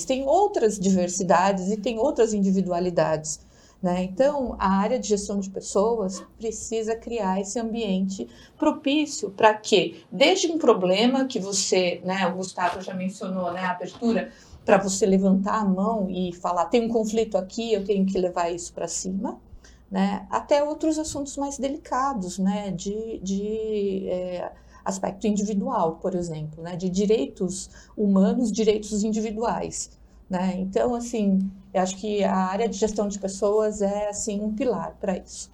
tem 0.06 0.26
outras 0.26 0.78
diversidades 0.78 1.70
e 1.70 1.76
tem 1.76 1.98
outras 1.98 2.34
individualidades. 2.34 3.40
Né? 3.82 4.04
Então, 4.04 4.56
a 4.58 4.70
área 4.70 4.98
de 4.98 5.08
gestão 5.08 5.38
de 5.38 5.50
pessoas 5.50 6.24
precisa 6.38 6.96
criar 6.96 7.40
esse 7.40 7.58
ambiente 7.60 8.26
propício 8.56 9.30
para 9.30 9.52
que, 9.54 10.02
desde 10.10 10.50
um 10.50 10.58
problema 10.58 11.26
que 11.26 11.38
você, 11.38 12.00
né, 12.02 12.26
o 12.26 12.36
Gustavo 12.36 12.80
já 12.80 12.94
mencionou, 12.94 13.52
né, 13.52 13.60
a 13.60 13.72
abertura, 13.72 14.32
para 14.64 14.78
você 14.78 15.06
levantar 15.06 15.60
a 15.60 15.64
mão 15.64 16.08
e 16.10 16.32
falar: 16.32 16.64
tem 16.66 16.82
um 16.82 16.88
conflito 16.88 17.36
aqui, 17.36 17.72
eu 17.72 17.84
tenho 17.84 18.04
que 18.06 18.18
levar 18.18 18.50
isso 18.50 18.72
para 18.72 18.88
cima. 18.88 19.40
Né, 19.88 20.26
até 20.30 20.64
outros 20.64 20.98
assuntos 20.98 21.36
mais 21.36 21.58
delicados, 21.58 22.40
né, 22.40 22.72
de, 22.72 23.20
de 23.22 24.08
é, 24.08 24.50
aspecto 24.84 25.28
individual, 25.28 25.98
por 26.02 26.12
exemplo, 26.16 26.60
né, 26.60 26.74
de 26.74 26.90
direitos 26.90 27.70
humanos, 27.96 28.50
direitos 28.50 29.04
individuais. 29.04 29.96
Né? 30.28 30.54
Então, 30.58 30.94
assim, 30.94 31.50
eu 31.72 31.82
acho 31.82 31.96
que 31.96 32.24
a 32.24 32.36
área 32.36 32.68
de 32.68 32.76
gestão 32.76 33.06
de 33.08 33.18
pessoas 33.18 33.80
é 33.80 34.08
assim 34.08 34.40
um 34.42 34.52
pilar 34.52 34.96
para 35.00 35.16
isso. 35.16 35.50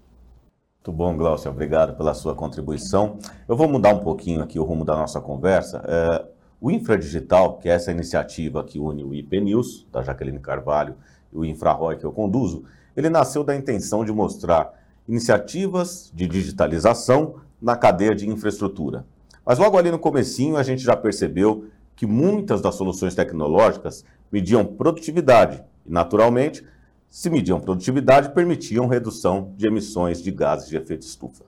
Muito 0.84 0.96
bom, 0.96 1.16
Glaucia. 1.16 1.50
Obrigado 1.50 1.96
pela 1.96 2.14
sua 2.14 2.34
contribuição. 2.34 3.18
Eu 3.46 3.56
vou 3.56 3.68
mudar 3.68 3.94
um 3.94 4.00
pouquinho 4.00 4.42
aqui 4.42 4.58
o 4.58 4.64
rumo 4.64 4.84
da 4.84 4.96
nossa 4.96 5.20
conversa. 5.20 5.82
É, 5.86 6.26
o 6.60 6.70
Infradigital, 6.70 7.58
que 7.58 7.68
é 7.68 7.72
essa 7.72 7.92
iniciativa 7.92 8.64
que 8.64 8.78
une 8.78 9.04
o 9.04 9.14
IP 9.14 9.40
News, 9.40 9.86
da 9.92 10.02
Jaqueline 10.02 10.40
Carvalho, 10.40 10.96
e 11.32 11.36
o 11.36 11.44
InfraRoy, 11.44 11.98
que 11.98 12.04
eu 12.04 12.12
conduzo, 12.12 12.64
ele 12.96 13.08
nasceu 13.08 13.44
da 13.44 13.54
intenção 13.54 14.04
de 14.04 14.12
mostrar 14.12 14.72
iniciativas 15.08 16.10
de 16.14 16.26
digitalização 16.26 17.36
na 17.60 17.76
cadeia 17.76 18.14
de 18.14 18.28
infraestrutura. 18.28 19.04
Mas 19.44 19.58
logo 19.58 19.76
ali 19.76 19.90
no 19.90 19.98
comecinho 19.98 20.56
a 20.56 20.62
gente 20.62 20.82
já 20.82 20.96
percebeu 20.96 21.66
que 21.96 22.06
muitas 22.06 22.60
das 22.60 22.74
soluções 22.74 23.14
tecnológicas 23.14 24.04
mediam 24.30 24.64
produtividade 24.64 25.62
e, 25.86 25.92
naturalmente, 25.92 26.64
se 27.10 27.28
mediam 27.28 27.60
produtividade, 27.60 28.32
permitiam 28.32 28.86
redução 28.86 29.52
de 29.56 29.66
emissões 29.66 30.22
de 30.22 30.30
gases 30.30 30.68
de 30.68 30.76
efeito 30.76 31.02
estufa. 31.02 31.44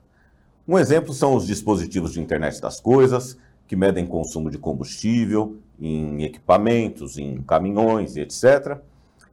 Um 0.68 0.78
exemplo 0.78 1.12
são 1.12 1.34
os 1.34 1.46
dispositivos 1.46 2.12
de 2.12 2.20
internet 2.20 2.60
das 2.60 2.80
coisas, 2.80 3.38
que 3.66 3.74
medem 3.74 4.06
consumo 4.06 4.50
de 4.50 4.58
combustível 4.58 5.56
em 5.80 6.22
equipamentos, 6.22 7.18
em 7.18 7.40
caminhões, 7.42 8.16
etc. 8.16 8.78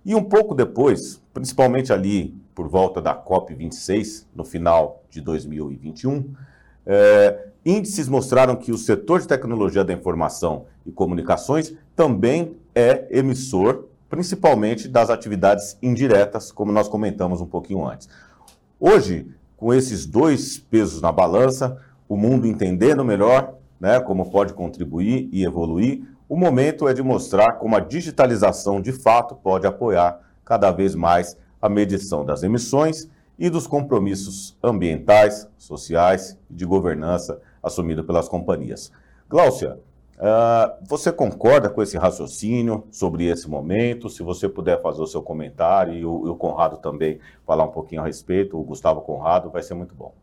E 0.06 0.16
um 0.16 0.24
pouco 0.24 0.56
depois, 0.56 1.22
principalmente 1.34 1.92
ali 1.92 2.34
por 2.56 2.68
volta 2.68 3.02
da 3.02 3.16
COP26, 3.16 4.26
no 4.34 4.44
final 4.44 5.04
de 5.10 5.22
2021, 5.22 6.34
é, 6.86 7.48
índices 7.66 8.08
mostraram 8.08 8.56
que 8.56 8.72
o 8.72 8.78
setor 8.78 9.22
de 9.22 9.28
tecnologia 9.28 9.84
da 9.84 9.94
informação 9.94 10.66
e 10.86 10.92
comunicações 10.92 11.74
também 11.96 12.58
é 12.74 13.08
emissor, 13.12 13.86
principalmente 14.10 14.88
das 14.88 15.10
atividades 15.10 15.78
indiretas, 15.82 16.52
como 16.52 16.72
nós 16.72 16.88
comentamos 16.88 17.42
um 17.42 17.46
pouquinho 17.46 17.86
antes. 17.88 18.10
Hoje, 18.80 19.28
com 19.56 19.74
esses 19.74 20.06
dois 20.06 20.58
pesos 20.58 21.02
na 21.02 21.12
balança, 21.12 21.78
o 22.10 22.18
mundo 22.18 22.48
entendendo 22.48 23.06
melhor 23.06 23.56
né, 23.80 24.00
como 24.00 24.30
pode 24.30 24.54
contribuir 24.54 25.30
e 25.32 25.44
evoluir, 25.44 26.04
o 26.28 26.36
momento 26.36 26.88
é 26.88 26.94
de 26.94 27.04
mostrar 27.04 27.54
como 27.54 27.76
a 27.76 27.80
digitalização 27.80 28.82
de 28.82 28.92
fato 28.92 29.36
pode 29.36 29.68
apoiar 29.68 30.20
cada 30.44 30.72
vez 30.72 30.96
mais 30.96 31.38
a 31.62 31.70
medição 31.70 32.26
das 32.26 32.42
emissões 32.42 33.08
e 33.38 33.50
dos 33.50 33.68
compromissos 33.68 34.58
ambientais, 34.64 35.48
sociais 35.58 36.38
e 36.50 36.54
de 36.54 36.66
governança 36.66 37.42
assumidos 37.62 38.06
pelas 38.06 38.28
companhias. 38.28 38.92
Gláucia, 39.30 39.80
Uh, 40.22 40.78
você 40.88 41.12
concorda 41.12 41.68
com 41.68 41.82
esse 41.82 41.98
raciocínio 41.98 42.84
sobre 42.92 43.26
esse 43.26 43.50
momento? 43.50 44.08
Se 44.08 44.22
você 44.22 44.48
puder 44.48 44.80
fazer 44.80 45.02
o 45.02 45.08
seu 45.08 45.20
comentário 45.20 45.96
e 45.96 46.06
o, 46.06 46.28
e 46.28 46.30
o, 46.30 46.36
Conrado 46.36 46.78
também 46.78 47.18
falar 47.44 47.64
um 47.64 47.72
pouquinho 47.72 48.04
a 48.04 48.06
respeito, 48.06 48.56
o 48.56 48.64
Gustavo 48.64 49.02
Conrado, 49.02 49.50
vai 49.50 49.64
ser 49.64 49.74
muito 49.74 49.96
bom. 49.96 50.14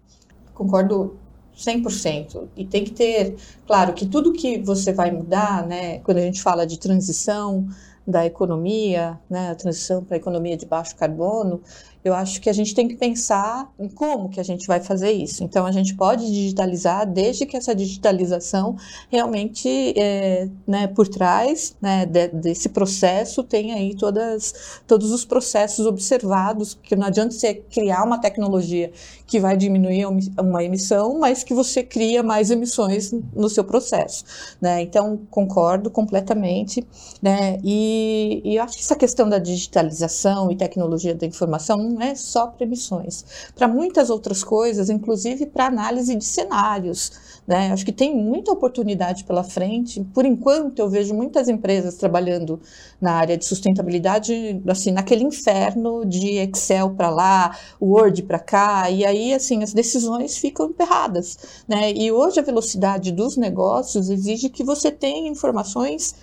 Concordo 0.54 1.16
100%. 1.56 2.46
E 2.56 2.64
tem 2.64 2.84
que 2.84 2.92
ter, 2.92 3.34
claro, 3.66 3.92
que 3.92 4.06
tudo 4.06 4.32
que 4.32 4.58
você 4.58 4.92
vai 4.92 5.10
mudar, 5.10 5.66
né, 5.66 5.98
quando 6.00 6.18
a 6.18 6.22
gente 6.22 6.40
fala 6.40 6.64
de 6.64 6.78
transição 6.78 7.66
da 8.06 8.24
economia, 8.24 9.18
né, 9.28 9.50
a 9.50 9.54
transição 9.54 10.04
para 10.04 10.16
a 10.16 10.18
economia 10.18 10.56
de 10.56 10.64
baixo 10.64 10.94
carbono, 10.94 11.60
eu 12.08 12.14
acho 12.14 12.40
que 12.40 12.48
a 12.48 12.52
gente 12.52 12.74
tem 12.74 12.88
que 12.88 12.96
pensar 12.96 13.70
em 13.78 13.88
como 13.88 14.28
que 14.28 14.40
a 14.40 14.42
gente 14.42 14.66
vai 14.66 14.80
fazer 14.80 15.12
isso. 15.12 15.44
Então, 15.44 15.66
a 15.66 15.72
gente 15.72 15.94
pode 15.94 16.26
digitalizar 16.26 17.06
desde 17.06 17.46
que 17.46 17.56
essa 17.56 17.74
digitalização 17.74 18.76
realmente, 19.10 19.68
é, 19.96 20.48
né, 20.66 20.86
por 20.88 21.06
trás 21.06 21.76
né, 21.80 22.06
de, 22.06 22.28
desse 22.28 22.68
processo, 22.70 23.42
tenha 23.42 23.76
aí 23.76 23.94
todas, 23.94 24.80
todos 24.86 25.12
os 25.12 25.24
processos 25.24 25.86
observados, 25.86 26.74
porque 26.74 26.96
não 26.96 27.06
adianta 27.06 27.32
você 27.32 27.54
criar 27.54 28.04
uma 28.04 28.18
tecnologia 28.18 28.90
que 29.26 29.38
vai 29.38 29.56
diminuir 29.56 30.06
uma 30.06 30.64
emissão, 30.64 31.18
mas 31.18 31.44
que 31.44 31.52
você 31.52 31.82
cria 31.82 32.22
mais 32.22 32.50
emissões 32.50 33.12
no 33.34 33.48
seu 33.48 33.62
processo. 33.62 34.24
Né? 34.60 34.80
Então, 34.82 35.20
concordo 35.30 35.90
completamente. 35.90 36.84
Né? 37.20 37.58
E, 37.62 38.40
e 38.44 38.56
eu 38.56 38.62
acho 38.62 38.76
que 38.76 38.82
essa 38.82 38.96
questão 38.96 39.28
da 39.28 39.38
digitalização 39.38 40.50
e 40.50 40.56
tecnologia 40.56 41.14
da 41.14 41.26
informação 41.26 41.97
não 41.98 42.06
é 42.06 42.14
só 42.14 42.46
para 42.46 42.64
emissões, 42.64 43.24
para 43.56 43.66
muitas 43.66 44.08
outras 44.08 44.44
coisas, 44.44 44.88
inclusive 44.88 45.46
para 45.46 45.66
análise 45.66 46.14
de 46.14 46.24
cenários. 46.24 47.10
Né? 47.46 47.72
Acho 47.72 47.84
que 47.84 47.92
tem 47.92 48.14
muita 48.14 48.52
oportunidade 48.52 49.24
pela 49.24 49.42
frente. 49.42 50.04
Por 50.14 50.24
enquanto, 50.24 50.78
eu 50.78 50.88
vejo 50.88 51.14
muitas 51.14 51.48
empresas 51.48 51.96
trabalhando 51.96 52.60
na 53.00 53.14
área 53.14 53.36
de 53.36 53.44
sustentabilidade, 53.44 54.62
assim, 54.68 54.92
naquele 54.92 55.24
inferno 55.24 56.04
de 56.04 56.36
Excel 56.36 56.90
para 56.90 57.10
lá, 57.10 57.56
Word 57.80 58.22
para 58.22 58.38
cá, 58.38 58.90
e 58.90 59.04
aí, 59.04 59.34
assim, 59.34 59.62
as 59.62 59.72
decisões 59.72 60.36
ficam 60.38 60.66
emperradas. 60.66 61.64
Né? 61.66 61.92
E 61.92 62.12
hoje 62.12 62.38
a 62.38 62.42
velocidade 62.42 63.10
dos 63.10 63.36
negócios 63.36 64.08
exige 64.08 64.50
que 64.50 64.62
você 64.62 64.90
tenha 64.90 65.28
informações 65.28 66.14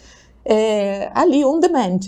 é, 0.46 1.12
ali 1.14 1.44
on 1.44 1.60
demand. 1.60 2.00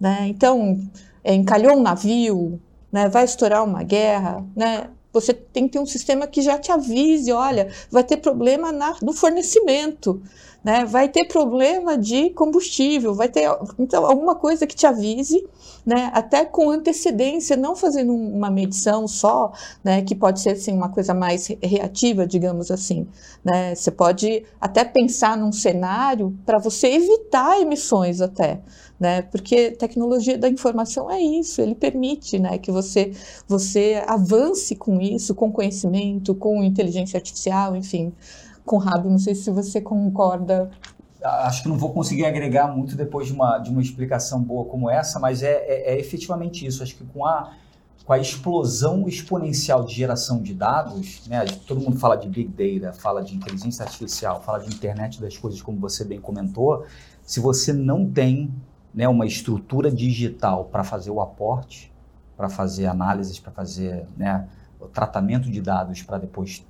Né? 0.00 0.28
Então, 0.28 0.80
é, 1.22 1.34
encalhou 1.34 1.76
um 1.76 1.82
navio, 1.82 2.60
né, 2.96 3.10
vai 3.10 3.26
estourar 3.26 3.62
uma 3.62 3.82
guerra, 3.82 4.42
né, 4.56 4.88
Você 5.12 5.34
tem 5.34 5.66
que 5.66 5.72
ter 5.72 5.78
um 5.78 5.84
sistema 5.86 6.26
que 6.26 6.40
já 6.40 6.58
te 6.58 6.72
avise, 6.72 7.30
olha, 7.30 7.68
vai 7.90 8.02
ter 8.02 8.16
problema 8.16 8.72
na, 8.72 8.96
no 9.02 9.12
fornecimento, 9.12 10.22
né? 10.64 10.84
Vai 10.84 11.08
ter 11.08 11.24
problema 11.26 11.96
de 11.98 12.30
combustível, 12.30 13.14
vai 13.14 13.28
ter 13.28 13.48
então 13.78 14.04
alguma 14.06 14.34
coisa 14.34 14.66
que 14.66 14.74
te 14.74 14.86
avise, 14.86 15.46
né? 15.86 16.10
Até 16.12 16.44
com 16.44 16.68
antecedência, 16.68 17.56
não 17.56 17.76
fazendo 17.76 18.12
uma 18.12 18.50
medição 18.50 19.06
só, 19.06 19.52
né? 19.84 20.02
Que 20.02 20.14
pode 20.16 20.40
ser 20.40 20.50
assim 20.50 20.72
uma 20.72 20.88
coisa 20.88 21.14
mais 21.14 21.46
reativa, 21.62 22.26
digamos 22.26 22.70
assim, 22.72 23.06
né? 23.44 23.74
Você 23.74 23.92
pode 23.92 24.44
até 24.60 24.84
pensar 24.84 25.36
num 25.36 25.52
cenário 25.52 26.36
para 26.44 26.58
você 26.58 26.88
evitar 26.88 27.60
emissões 27.60 28.20
até, 28.20 28.60
né? 28.98 29.22
Porque 29.22 29.70
tecnologia 29.70 30.36
da 30.36 30.48
informação 30.48 31.08
é 31.10 31.20
isso, 31.20 31.60
ele 31.60 31.74
permite, 31.74 32.38
né, 32.38 32.58
que 32.58 32.72
você 32.72 33.12
você 33.46 34.02
avance 34.06 34.74
com 34.74 35.00
isso, 35.00 35.34
com 35.34 35.52
conhecimento, 35.52 36.34
com 36.34 36.62
inteligência 36.64 37.16
artificial, 37.18 37.76
enfim. 37.76 38.12
Conrado, 38.64 39.08
não 39.08 39.18
sei 39.18 39.34
se 39.36 39.50
você 39.50 39.80
concorda. 39.80 40.68
Acho 41.26 41.62
que 41.62 41.68
não 41.68 41.76
vou 41.76 41.92
conseguir 41.92 42.24
agregar 42.24 42.68
muito 42.68 42.96
depois 42.96 43.26
de 43.26 43.32
uma, 43.32 43.58
de 43.58 43.70
uma 43.70 43.80
explicação 43.80 44.42
boa 44.42 44.64
como 44.64 44.90
essa, 44.90 45.18
mas 45.18 45.42
é, 45.42 45.52
é, 45.52 45.94
é 45.94 46.00
efetivamente 46.00 46.66
isso. 46.66 46.82
Acho 46.82 46.96
que 46.96 47.04
com 47.04 47.24
a, 47.24 47.52
com 48.04 48.12
a 48.12 48.18
explosão 48.18 49.08
exponencial 49.08 49.84
de 49.84 49.94
geração 49.94 50.40
de 50.40 50.54
dados, 50.54 51.26
né, 51.26 51.44
todo 51.66 51.80
mundo 51.80 51.98
fala 51.98 52.16
de 52.16 52.28
Big 52.28 52.80
Data, 52.80 52.92
fala 52.96 53.22
de 53.22 53.34
inteligência 53.34 53.84
artificial, 53.84 54.42
fala 54.42 54.60
de 54.60 54.72
internet 54.74 55.20
das 55.20 55.36
coisas, 55.36 55.60
como 55.60 55.78
você 55.78 56.04
bem 56.04 56.20
comentou. 56.20 56.86
Se 57.22 57.40
você 57.40 57.72
não 57.72 58.08
tem 58.08 58.52
né, 58.94 59.08
uma 59.08 59.26
estrutura 59.26 59.90
digital 59.90 60.66
para 60.66 60.84
fazer 60.84 61.10
o 61.10 61.20
aporte, 61.20 61.92
para 62.36 62.48
fazer 62.48 62.86
análises, 62.86 63.38
para 63.38 63.50
fazer 63.50 64.06
né, 64.16 64.48
o 64.80 64.86
tratamento 64.86 65.50
de 65.50 65.60
dados, 65.60 66.02
para 66.02 66.18
depois 66.18 66.64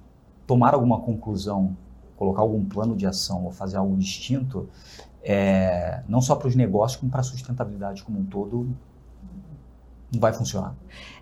tomar 0.46 0.74
alguma 0.74 1.00
conclusão 1.00 1.76
colocar 2.16 2.42
algum 2.42 2.64
plano 2.64 2.96
de 2.96 3.06
ação 3.06 3.44
ou 3.44 3.52
fazer 3.52 3.76
algo 3.76 3.96
distinto, 3.96 4.68
é, 5.22 6.02
não 6.08 6.20
só 6.20 6.34
para 6.36 6.48
os 6.48 6.54
negócios, 6.54 6.98
como 6.98 7.10
para 7.10 7.20
a 7.20 7.24
sustentabilidade 7.24 8.02
como 8.02 8.18
um 8.18 8.24
todo, 8.24 8.68
não 10.12 10.20
vai 10.20 10.32
funcionar. 10.32 10.74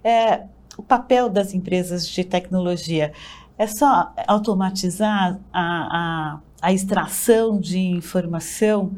É, 0.03 0.45
o 0.77 0.83
papel 0.83 1.29
das 1.29 1.55
empresas 1.55 2.07
de 2.07 2.25
tecnologia 2.25 3.13
é 3.57 3.67
só 3.67 4.13
automatizar 4.27 5.39
a, 5.53 5.63
a, 5.63 6.41
a 6.61 6.73
extração 6.73 7.59
de 7.59 7.79
informação 7.79 8.93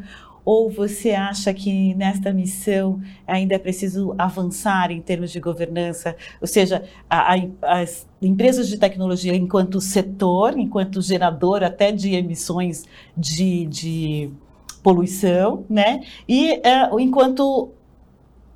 ou 0.47 0.71
você 0.71 1.11
acha 1.11 1.53
que 1.53 1.93
nesta 1.97 2.33
missão 2.33 3.01
ainda 3.27 3.57
é 3.57 3.59
preciso 3.59 4.15
avançar 4.17 4.93
em 4.93 5.01
termos 5.01 5.33
de 5.33 5.41
governança? 5.41 6.15
Ou 6.41 6.47
seja, 6.47 6.85
a, 7.11 7.35
a, 7.35 7.83
as 7.83 8.07
empresas 8.23 8.69
de 8.69 8.79
tecnologia, 8.79 9.35
enquanto 9.35 9.81
setor, 9.81 10.57
enquanto 10.57 11.03
gerador 11.03 11.65
até 11.65 11.91
de 11.91 12.15
emissões 12.15 12.85
de, 13.17 13.67
de 13.67 14.31
poluição, 14.85 15.65
né? 15.69 16.05
E 16.29 16.53
é, 16.65 16.89
enquanto 17.01 17.71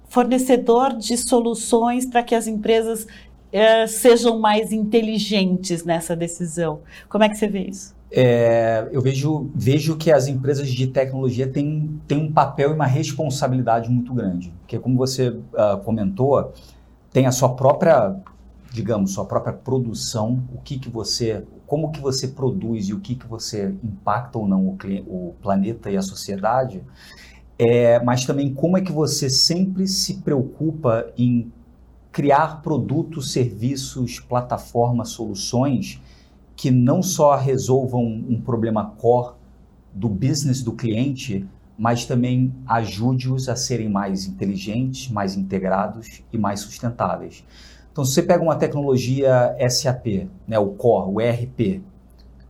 fornecedor 0.09 0.96
de 0.96 1.16
soluções 1.16 2.07
para 2.07 2.22
que 2.22 2.37
as 2.37 2.46
empresas 2.46 3.05
é, 3.53 3.88
sejam 3.88 4.38
mais 4.38 4.70
inteligentes 4.70 5.85
nessa 5.85 6.14
decisão. 6.14 6.83
Como 7.09 7.24
é 7.24 7.29
que 7.29 7.35
você 7.35 7.48
vê 7.48 7.64
isso? 7.64 7.99
É, 8.12 8.88
eu 8.90 9.01
vejo, 9.01 9.51
vejo 9.55 9.96
que 9.96 10.11
as 10.11 10.27
empresas 10.27 10.68
de 10.68 10.87
tecnologia 10.88 11.46
têm, 11.46 12.01
têm 12.09 12.18
um 12.18 12.33
papel 12.33 12.70
e 12.70 12.75
uma 12.75 12.87
responsabilidade 12.87 13.88
muito 13.88 14.12
grande. 14.12 14.53
Porque, 14.61 14.79
como 14.79 14.96
você 14.96 15.29
uh, 15.29 15.79
comentou, 15.85 16.53
tem 17.12 17.27
a 17.27 17.33
sua 17.33 17.51
própria, 17.55 18.16
digamos, 18.73 19.12
sua 19.12 19.25
própria 19.25 19.53
produção, 19.53 20.42
o 20.53 20.59
que, 20.59 20.79
que 20.79 20.88
você, 20.88 21.44
como 21.66 21.92
que 21.92 22.01
você 22.01 22.27
produz 22.27 22.88
e 22.88 22.94
o 22.94 22.99
que, 22.99 23.14
que 23.14 23.27
você 23.27 23.75
impacta 23.83 24.38
ou 24.38 24.49
não 24.49 24.66
o, 24.66 24.79
o 25.07 25.35
planeta 25.40 25.88
e 25.88 25.96
a 25.96 26.03
sociedade, 26.03 26.83
é, 27.57 28.03
mas 28.03 28.25
também 28.25 28.53
como 28.53 28.77
é 28.77 28.81
que 28.81 28.90
você 28.90 29.31
sempre 29.31 29.87
se 29.87 30.14
preocupa 30.14 31.07
em 31.16 31.53
criar 32.11 32.61
produtos, 32.61 33.33
serviços, 33.33 34.18
plataformas, 34.18 35.11
soluções 35.11 36.01
que 36.61 36.70
não 36.70 37.03
só 37.03 37.37
resolvam 37.37 38.05
um 38.05 38.38
problema 38.38 38.90
core 38.99 39.33
do 39.94 40.11
business 40.11 40.62
do 40.62 40.73
cliente, 40.73 41.49
mas 41.79 42.05
também 42.05 42.55
ajude-os 42.66 43.49
a 43.49 43.57
serem 43.57 43.88
mais 43.88 44.27
inteligentes, 44.27 45.11
mais 45.11 45.35
integrados 45.35 46.20
e 46.31 46.37
mais 46.37 46.61
sustentáveis. 46.61 47.42
Então, 47.90 48.05
se 48.05 48.12
você 48.12 48.23
pega 48.23 48.42
uma 48.42 48.57
tecnologia 48.57 49.57
SAP, 49.70 50.29
né, 50.46 50.59
o 50.59 50.66
core, 50.73 51.11
o 51.11 51.18
ERP, 51.18 51.83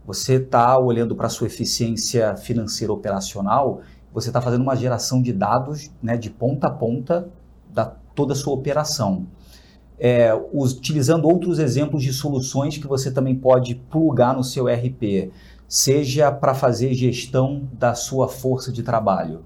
você 0.05 0.35
está 0.35 0.77
olhando 0.77 1.15
para 1.15 1.29
a 1.29 1.31
sua 1.31 1.47
eficiência 1.47 2.37
financeira 2.37 2.93
operacional, 2.93 3.81
você 4.13 4.31
está 4.31 4.43
fazendo 4.43 4.63
uma 4.63 4.75
geração 4.75 5.23
de 5.23 5.33
dados 5.33 5.89
né, 6.03 6.17
de 6.17 6.31
ponta 6.31 6.67
a 6.67 6.71
ponta 6.71 7.29
da 7.73 7.85
toda 8.13 8.33
a 8.33 8.37
sua 8.37 8.55
operação 8.55 9.29
é, 10.01 10.35
utilizando 10.51 11.29
outros 11.29 11.59
exemplos 11.59 12.03
de 12.03 12.11
soluções 12.11 12.79
que 12.79 12.87
você 12.87 13.11
também 13.11 13.35
pode 13.35 13.75
plugar 13.75 14.35
no 14.35 14.43
seu 14.43 14.65
RP, 14.65 15.31
seja 15.69 16.33
para 16.33 16.55
fazer 16.55 16.95
gestão 16.95 17.69
da 17.75 17.95
sua 17.95 18.27
força 18.27 18.73
de 18.73 18.83
trabalho, 18.83 19.45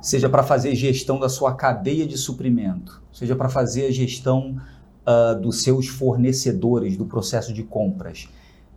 seja 0.00 0.28
para 0.28 0.44
fazer 0.44 0.76
gestão 0.76 1.18
da 1.18 1.28
sua 1.28 1.54
cadeia 1.54 2.06
de 2.06 2.16
suprimento, 2.16 3.02
seja 3.12 3.34
para 3.34 3.48
fazer 3.48 3.86
a 3.86 3.90
gestão 3.90 4.56
uh, 5.04 5.38
dos 5.40 5.62
seus 5.62 5.88
fornecedores, 5.88 6.96
do 6.96 7.04
processo 7.04 7.52
de 7.52 7.64
compras. 7.64 8.28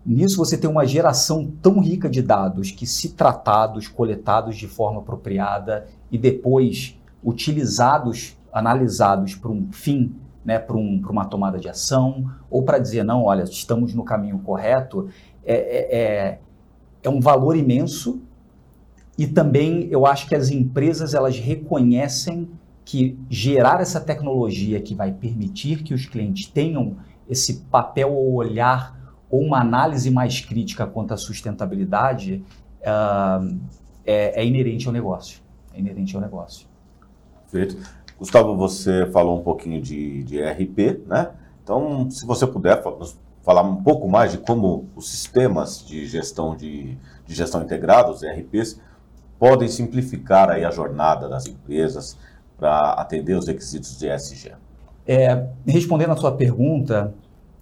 Nisso 0.04 0.38
você 0.38 0.58
tem 0.58 0.70
uma 0.70 0.86
geração 0.86 1.52
tão 1.62 1.80
rica 1.80 2.10
de 2.10 2.24
dados 2.24 2.72
que, 2.72 2.88
se 2.88 3.10
tratados, 3.10 3.88
coletados 3.88 4.56
de 4.56 4.68
forma 4.68 5.00
apropriada 5.00 5.88
e 6.12 6.18
depois 6.18 7.00
utilizados, 7.24 8.36
analisados 8.52 9.36
para 9.36 9.52
um 9.52 9.72
fim 9.72 10.16
né, 10.46 10.60
para 10.60 10.78
um, 10.78 11.02
uma 11.10 11.26
tomada 11.26 11.58
de 11.58 11.68
ação, 11.68 12.32
ou 12.50 12.62
para 12.62 12.78
dizer, 12.78 13.04
não, 13.04 13.24
olha, 13.24 13.44
estamos 13.44 13.96
no 13.96 14.04
caminho 14.04 14.38
correto, 14.40 15.10
é, 15.44 15.56
é, 15.56 15.98
é, 15.98 16.40
é 17.04 17.10
um 17.10 17.20
valor 17.20 17.58
imenso. 17.58 18.22
E 19.18 19.26
também 19.26 19.88
eu 19.90 20.06
acho 20.06 20.28
que 20.28 20.36
as 20.36 20.52
empresas 20.52 21.16
elas 21.16 21.40
reconhecem 21.40 22.50
que 22.84 23.18
gerar 23.30 23.82
essa 23.82 24.00
tecnologia 24.00 24.80
que 24.80 24.94
vai 24.94 25.12
permitir 25.12 25.82
que 25.82 25.94
os 25.94 26.06
clientes 26.06 26.46
tenham 26.46 26.98
esse 27.28 27.62
papel 27.72 28.14
ou 28.14 28.36
olhar 28.36 28.96
ou 29.30 29.42
uma 29.42 29.60
análise 29.60 30.12
mais 30.12 30.40
crítica 30.40 30.86
quanto 30.86 31.14
à 31.14 31.18
sustentabilidade 31.18 32.44
uh, 32.82 33.58
é, 34.06 34.40
é, 34.40 34.46
inerente 34.46 34.86
ao 34.86 34.94
negócio. 34.94 35.40
É 35.74 35.80
inerente 35.80 36.16
ao 36.16 36.22
negócio. 36.22 36.68
Perfeito. 37.50 38.05
Gustavo, 38.20 38.56
você 38.56 39.06
falou 39.12 39.40
um 39.40 39.44
pouquinho 39.44 39.82
de, 39.82 40.24
de 40.24 40.40
ERP, 40.40 41.02
né? 41.06 41.32
Então, 41.64 42.10
se 42.10 42.26
você 42.26 42.48
puder 42.48 42.82
falar 43.44 43.62
um 43.64 43.84
pouco 43.84 44.08
mais 44.08 44.32
de 44.32 44.38
como 44.38 44.88
os 44.96 45.10
sistemas 45.10 45.86
de 45.86 46.06
gestão 46.06 46.56
de, 46.56 46.98
de 47.26 47.36
gestão 47.36 47.62
integrada, 47.62 48.12
os 48.12 48.24
ERPs, 48.24 48.80
podem 49.38 49.68
simplificar 49.68 50.50
aí 50.50 50.64
a 50.64 50.72
jornada 50.72 51.28
das 51.28 51.46
empresas 51.46 52.18
para 52.58 52.94
atender 52.94 53.36
os 53.36 53.48
requisitos 53.48 53.98
de 53.98 54.08
ESG. 54.08 54.54
É, 55.08 55.48
respondendo 55.68 56.12
à 56.12 56.16
sua 56.16 56.32
pergunta, 56.32 57.14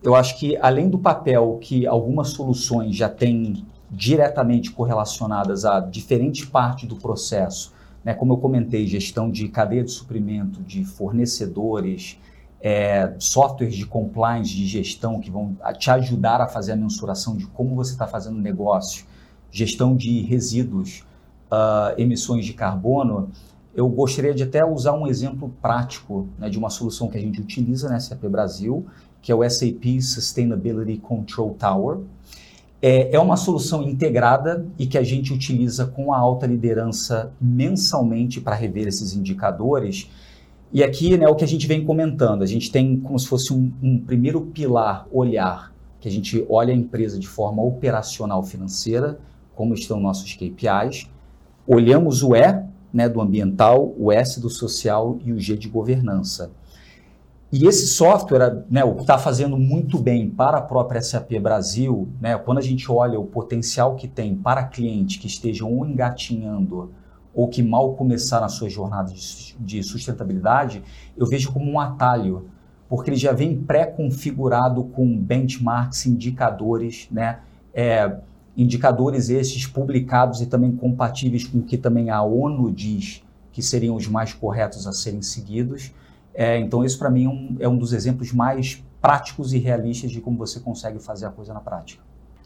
eu 0.03 0.15
acho 0.15 0.37
que 0.37 0.55
além 0.57 0.89
do 0.89 0.99
papel 0.99 1.57
que 1.59 1.87
algumas 1.87 2.29
soluções 2.29 2.95
já 2.95 3.09
têm 3.09 3.65
diretamente 3.89 4.71
correlacionadas 4.71 5.65
a 5.65 5.79
diferentes 5.79 6.45
partes 6.45 6.87
do 6.87 6.95
processo, 6.95 7.73
né, 8.03 8.13
como 8.13 8.33
eu 8.33 8.37
comentei, 8.37 8.85
gestão 8.85 9.29
de 9.29 9.47
cadeia 9.47 9.83
de 9.83 9.91
suprimento, 9.91 10.61
de 10.61 10.83
fornecedores, 10.83 12.19
é, 12.61 13.13
softwares 13.19 13.75
de 13.75 13.85
compliance, 13.85 14.49
de 14.49 14.65
gestão 14.65 15.19
que 15.19 15.29
vão 15.29 15.55
te 15.77 15.91
ajudar 15.91 16.41
a 16.41 16.47
fazer 16.47 16.73
a 16.73 16.75
mensuração 16.75 17.35
de 17.35 17.45
como 17.47 17.75
você 17.75 17.91
está 17.91 18.07
fazendo 18.07 18.37
o 18.37 18.41
negócio, 18.41 19.05
gestão 19.51 19.95
de 19.95 20.21
resíduos, 20.21 21.03
uh, 21.51 21.99
emissões 21.99 22.45
de 22.45 22.53
carbono, 22.53 23.29
eu 23.75 23.87
gostaria 23.89 24.33
de 24.33 24.43
até 24.43 24.63
usar 24.63 24.93
um 24.93 25.07
exemplo 25.07 25.53
prático 25.61 26.27
né, 26.37 26.49
de 26.49 26.57
uma 26.57 26.69
solução 26.69 27.07
que 27.07 27.17
a 27.17 27.21
gente 27.21 27.41
utiliza 27.41 27.89
na 27.89 27.99
SAP 27.99 28.23
Brasil, 28.25 28.85
que 29.21 29.31
é 29.31 29.35
o 29.35 29.47
SAP 29.47 29.99
Sustainability 30.01 30.97
Control 30.99 31.55
Tower. 31.55 31.99
É, 32.85 33.15
é 33.15 33.19
uma 33.19 33.37
solução 33.37 33.81
integrada 33.81 34.67
e 34.77 34.85
que 34.85 34.97
a 34.97 35.03
gente 35.03 35.31
utiliza 35.31 35.85
com 35.85 36.11
a 36.11 36.17
alta 36.17 36.45
liderança 36.45 37.31
mensalmente 37.39 38.41
para 38.41 38.57
rever 38.57 38.89
esses 38.89 39.15
indicadores. 39.15 40.09
E 40.69 40.83
aqui 40.83 41.17
né, 41.17 41.25
o 41.29 41.33
que 41.33 41.45
a 41.45 41.47
gente 41.47 41.65
vem 41.65 41.85
comentando, 41.85 42.41
a 42.41 42.45
gente 42.45 42.69
tem 42.69 42.99
como 42.99 43.17
se 43.17 43.25
fosse 43.25 43.53
um, 43.53 43.71
um 43.81 43.97
primeiro 43.97 44.41
pilar 44.41 45.07
olhar, 45.13 45.73
que 46.01 46.09
a 46.09 46.11
gente 46.11 46.45
olha 46.49 46.73
a 46.73 46.75
empresa 46.75 47.17
de 47.17 47.25
forma 47.25 47.63
operacional 47.63 48.43
financeira, 48.43 49.17
como 49.55 49.73
estão 49.73 49.97
nossos 49.97 50.33
KPIs, 50.33 51.09
olhamos 51.65 52.21
o 52.21 52.35
E 52.35 52.65
né, 52.91 53.07
do 53.07 53.21
ambiental, 53.21 53.95
o 53.97 54.11
S 54.11 54.41
do 54.41 54.49
social 54.49 55.19
e 55.23 55.31
o 55.31 55.39
G 55.39 55.55
de 55.55 55.69
governança. 55.69 56.51
E 57.55 57.67
esse 57.67 57.85
software, 57.85 58.65
né, 58.67 58.83
o 58.83 58.95
que 58.95 59.01
está 59.01 59.15
fazendo 59.15 59.55
muito 59.59 59.99
bem 59.99 60.27
para 60.27 60.57
a 60.57 60.61
própria 60.61 60.99
SAP 60.99 61.33
Brasil, 61.39 62.09
né, 62.19 62.35
quando 62.35 62.57
a 62.57 62.61
gente 62.61 62.91
olha 62.91 63.19
o 63.19 63.25
potencial 63.25 63.95
que 63.95 64.07
tem 64.07 64.35
para 64.35 64.63
clientes 64.63 65.17
que 65.17 65.27
estejam 65.27 65.71
ou 65.71 65.85
engatinhando 65.85 66.89
ou 67.31 67.47
que 67.47 67.61
mal 67.61 67.93
começaram 67.93 68.47
a 68.47 68.49
sua 68.49 68.69
jornada 68.69 69.13
de 69.59 69.83
sustentabilidade, 69.83 70.81
eu 71.15 71.27
vejo 71.27 71.53
como 71.53 71.71
um 71.71 71.79
atalho, 71.79 72.47
porque 72.89 73.11
ele 73.11 73.17
já 73.17 73.31
vem 73.31 73.55
pré-configurado 73.55 74.85
com 74.85 75.15
benchmarks, 75.15 76.07
indicadores, 76.07 77.07
né, 77.11 77.41
é, 77.71 78.17
indicadores 78.57 79.29
esses 79.29 79.67
publicados 79.67 80.41
e 80.41 80.47
também 80.47 80.75
compatíveis 80.75 81.43
com 81.43 81.59
o 81.59 81.63
que 81.63 81.77
também 81.77 82.09
a 82.09 82.23
ONU 82.23 82.71
diz 82.71 83.23
que 83.51 83.61
seriam 83.61 83.95
os 83.95 84.07
mais 84.07 84.33
corretos 84.33 84.87
a 84.87 84.91
serem 84.91 85.21
seguidos. 85.21 85.91
É, 86.33 86.57
então, 86.57 86.83
isso 86.83 86.97
para 86.97 87.09
mim 87.09 87.25
é 87.25 87.29
um, 87.29 87.55
é 87.59 87.67
um 87.67 87.77
dos 87.77 87.93
exemplos 87.93 88.31
mais 88.31 88.83
práticos 89.01 89.53
e 89.53 89.59
realistas 89.59 90.11
de 90.11 90.21
como 90.21 90.37
você 90.37 90.59
consegue 90.59 90.99
fazer 90.99 91.25
a 91.25 91.29
coisa 91.29 91.53
na 91.53 91.59
prática. 91.59 92.01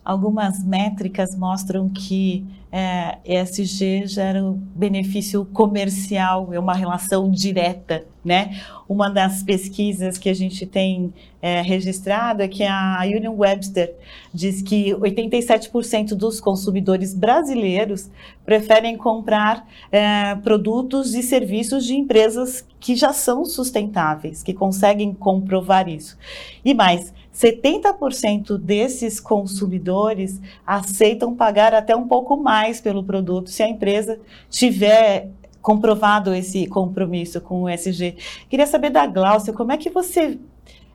Algumas 0.07 0.63
métricas 0.63 1.35
mostram 1.35 1.89
que 1.89 2.45
é, 2.71 3.17
ESG 3.25 4.07
gera 4.07 4.41
um 4.41 4.53
benefício 4.53 5.43
comercial, 5.43 6.53
é 6.53 6.57
uma 6.57 6.73
relação 6.73 7.29
direta, 7.29 8.05
né? 8.23 8.57
Uma 8.87 9.09
das 9.09 9.43
pesquisas 9.43 10.17
que 10.17 10.29
a 10.29 10.33
gente 10.33 10.65
tem 10.65 11.13
é, 11.41 11.61
registrado 11.61 12.41
é 12.41 12.47
que 12.47 12.63
a 12.63 13.01
Union 13.03 13.35
Webster 13.35 13.93
diz 14.33 14.61
que 14.61 14.93
87% 14.93 16.15
dos 16.15 16.39
consumidores 16.39 17.13
brasileiros 17.13 18.09
preferem 18.45 18.95
comprar 18.95 19.67
é, 19.91 20.35
produtos 20.35 21.15
e 21.15 21.21
serviços 21.21 21.83
de 21.83 21.95
empresas 21.95 22.65
que 22.79 22.95
já 22.95 23.11
são 23.11 23.43
sustentáveis, 23.43 24.41
que 24.41 24.53
conseguem 24.53 25.13
comprovar 25.13 25.89
isso. 25.89 26.17
E 26.63 26.73
mais, 26.73 27.13
70% 27.37 28.57
desses 28.57 29.19
consumidores 29.19 30.41
aceitam 30.65 31.35
pagar 31.35 31.71
até 31.71 31.95
um 31.95 32.07
pouco 32.07 32.35
mais 32.35 32.81
pelo 32.81 33.03
produto 33.03 33.51
se 33.51 33.61
a 33.61 33.69
empresa 33.69 34.19
tiver 34.49 35.29
comprovado 35.61 36.33
esse 36.33 36.65
compromisso 36.65 37.39
com 37.39 37.63
o 37.63 37.69
ESG. 37.69 38.15
Queria 38.49 38.65
saber 38.65 38.89
da 38.89 39.05
Glaucia, 39.05 39.53
como 39.53 39.71
é 39.71 39.77
que 39.77 39.89
você 39.89 40.39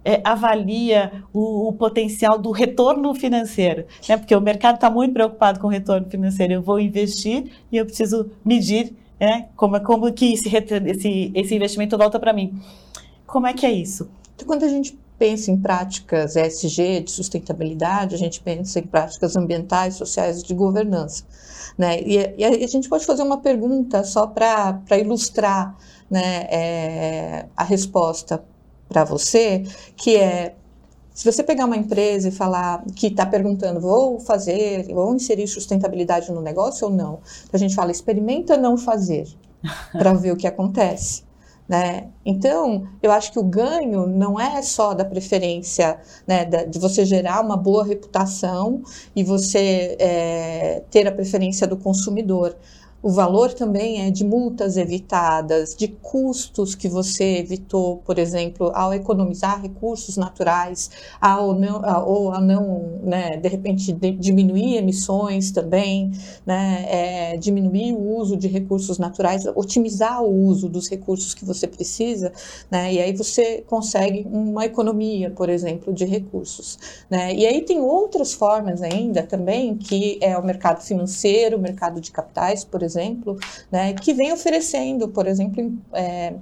é, 0.04 0.20
avalia 0.24 1.24
o, 1.32 1.68
o, 1.68 1.72
potencial 1.74 2.36
do 2.38 2.50
retorno 2.50 3.14
financeiro? 3.14 3.84
Né? 4.08 4.16
Porque 4.16 4.34
o 4.34 4.40
mercado 4.40 4.76
está 4.76 4.90
muito 4.90 5.12
preocupado 5.12 5.60
com 5.60 5.68
o 5.68 5.70
retorno 5.70 6.08
financeiro. 6.10 6.54
Eu 6.54 6.62
vou 6.62 6.80
investir 6.80 7.52
e 7.70 7.76
eu 7.76 7.86
preciso 7.86 8.30
medir 8.44 8.92
né? 9.20 9.46
como, 9.54 9.80
como 9.80 10.12
que 10.12 10.32
esse, 10.32 10.48
esse, 10.48 11.30
esse 11.34 11.54
investimento 11.54 11.96
volta 11.96 12.18
para 12.18 12.32
mim. 12.32 12.60
Como 13.26 13.46
é 13.46 13.52
que 13.52 13.64
é 13.64 13.70
isso? 13.70 14.10
Então, 14.34 14.46
quando 14.46 14.64
a 14.64 14.68
gente 14.68 14.98
pensa 15.22 15.52
em 15.52 15.56
práticas 15.56 16.34
ESG 16.34 17.02
de 17.02 17.12
sustentabilidade, 17.12 18.12
a 18.12 18.18
gente 18.18 18.40
pensa 18.40 18.80
em 18.80 18.82
práticas 18.82 19.36
ambientais, 19.36 19.94
sociais 19.94 20.42
de 20.42 20.52
governança. 20.52 21.22
Né? 21.78 22.00
E, 22.00 22.34
e 22.38 22.44
a 22.44 22.66
gente 22.66 22.88
pode 22.88 23.06
fazer 23.06 23.22
uma 23.22 23.38
pergunta 23.38 24.02
só 24.02 24.26
para 24.26 24.98
ilustrar 24.98 25.76
né, 26.10 26.48
é, 26.50 27.46
a 27.56 27.62
resposta 27.62 28.42
para 28.88 29.04
você, 29.04 29.62
que 29.94 30.16
é 30.16 30.56
se 31.14 31.30
você 31.30 31.44
pegar 31.44 31.66
uma 31.66 31.76
empresa 31.76 32.28
e 32.28 32.32
falar 32.32 32.84
que 32.96 33.06
está 33.06 33.24
perguntando, 33.24 33.80
vou 33.80 34.18
fazer, 34.18 34.92
vou 34.92 35.14
inserir 35.14 35.46
sustentabilidade 35.46 36.32
no 36.32 36.40
negócio 36.40 36.88
ou 36.88 36.92
não, 36.92 37.20
a 37.52 37.58
gente 37.58 37.76
fala, 37.76 37.92
experimenta 37.92 38.56
não 38.56 38.76
fazer 38.76 39.28
para 39.92 40.14
ver 40.14 40.32
o 40.32 40.36
que 40.36 40.48
acontece. 40.48 41.22
Né? 41.72 42.10
Então, 42.22 42.86
eu 43.02 43.10
acho 43.10 43.32
que 43.32 43.38
o 43.38 43.42
ganho 43.42 44.06
não 44.06 44.38
é 44.38 44.60
só 44.60 44.92
da 44.92 45.06
preferência 45.06 45.98
né, 46.26 46.44
de 46.44 46.78
você 46.78 47.02
gerar 47.02 47.40
uma 47.40 47.56
boa 47.56 47.82
reputação 47.82 48.82
e 49.16 49.24
você 49.24 49.96
é, 49.98 50.82
ter 50.90 51.08
a 51.08 51.12
preferência 51.12 51.66
do 51.66 51.78
consumidor, 51.78 52.54
o 53.02 53.10
valor 53.10 53.52
também 53.52 54.06
é 54.06 54.10
de 54.10 54.24
multas 54.24 54.76
evitadas, 54.76 55.74
de 55.74 55.88
custos 55.88 56.76
que 56.76 56.88
você 56.88 57.38
evitou, 57.38 57.96
por 57.98 58.16
exemplo, 58.16 58.70
ao 58.74 58.94
economizar 58.94 59.60
recursos 59.60 60.16
naturais, 60.16 60.88
ao 61.20 61.52
não, 61.52 61.82
ou 62.06 62.32
a 62.32 62.40
não, 62.40 63.00
né, 63.02 63.36
de 63.36 63.48
repente, 63.48 63.92
de, 63.92 64.12
diminuir 64.12 64.76
emissões 64.76 65.50
também, 65.50 66.12
né, 66.46 66.84
é, 66.88 67.36
diminuir 67.36 67.92
o 67.92 68.18
uso 68.18 68.36
de 68.36 68.46
recursos 68.46 68.98
naturais, 68.98 69.46
otimizar 69.56 70.22
o 70.22 70.46
uso 70.46 70.68
dos 70.68 70.88
recursos 70.88 71.34
que 71.34 71.44
você 71.44 71.66
precisa, 71.66 72.32
né, 72.70 72.94
e 72.94 73.00
aí 73.00 73.12
você 73.16 73.64
consegue 73.66 74.28
uma 74.30 74.64
economia, 74.64 75.28
por 75.30 75.48
exemplo, 75.48 75.92
de 75.92 76.04
recursos. 76.04 76.78
Né, 77.10 77.34
e 77.34 77.46
aí 77.46 77.62
tem 77.62 77.80
outras 77.80 78.32
formas 78.32 78.80
ainda 78.80 79.24
também, 79.24 79.76
que 79.76 80.18
é 80.20 80.38
o 80.38 80.44
mercado 80.44 80.82
financeiro, 80.82 81.56
o 81.56 81.60
mercado 81.60 82.00
de 82.00 82.12
capitais, 82.12 82.62
por 82.62 82.80
exemplo, 82.80 82.91
exemplo, 83.00 83.38
né, 83.70 83.94
que 83.94 84.12
vem 84.12 84.32
oferecendo, 84.32 85.08
por 85.08 85.26
exemplo, 85.26 85.72
é, 85.92 86.34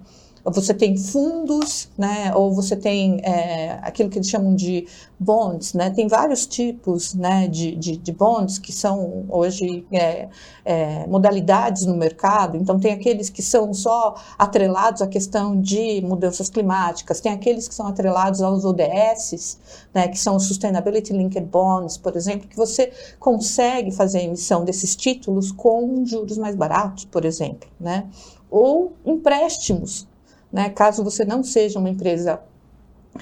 você 0.44 0.72
tem 0.72 0.96
fundos, 0.96 1.88
né, 1.98 2.32
ou 2.34 2.52
você 2.52 2.74
tem 2.74 3.20
é, 3.22 3.78
aquilo 3.82 4.08
que 4.08 4.18
eles 4.18 4.28
chamam 4.28 4.54
de 4.54 4.86
bonds, 5.18 5.74
né, 5.74 5.90
tem 5.90 6.08
vários 6.08 6.46
tipos 6.46 7.14
né, 7.14 7.46
de, 7.46 7.76
de, 7.76 7.96
de 7.96 8.12
bonds 8.12 8.58
que 8.58 8.72
são 8.72 9.26
hoje 9.28 9.84
é, 9.92 10.28
é, 10.64 11.06
modalidades 11.06 11.84
no 11.84 11.94
mercado, 11.94 12.56
então 12.56 12.78
tem 12.80 12.92
aqueles 12.92 13.28
que 13.28 13.42
são 13.42 13.74
só 13.74 14.14
atrelados 14.38 15.02
à 15.02 15.06
questão 15.06 15.60
de 15.60 16.00
mudanças 16.02 16.48
climáticas, 16.48 17.20
tem 17.20 17.32
aqueles 17.32 17.68
que 17.68 17.74
são 17.74 17.86
atrelados 17.86 18.40
aos 18.40 18.64
ODS, 18.64 19.58
né, 19.92 20.08
que 20.08 20.18
são 20.18 20.36
os 20.36 20.46
Sustainability 20.46 21.12
Linked 21.12 21.46
Bonds, 21.46 21.98
por 21.98 22.16
exemplo, 22.16 22.48
que 22.48 22.56
você 22.56 22.92
consegue 23.18 23.90
fazer 23.90 24.20
a 24.20 24.22
emissão 24.22 24.64
desses 24.64 24.96
títulos 24.96 25.52
com 25.52 26.02
juros 26.06 26.38
mais 26.38 26.56
baratos, 26.56 27.04
por 27.04 27.26
exemplo, 27.26 27.68
né, 27.78 28.06
ou 28.50 28.94
empréstimos 29.04 30.08
né? 30.52 30.70
Caso 30.70 31.04
você 31.04 31.24
não 31.24 31.42
seja 31.42 31.78
uma 31.78 31.90
empresa 31.90 32.40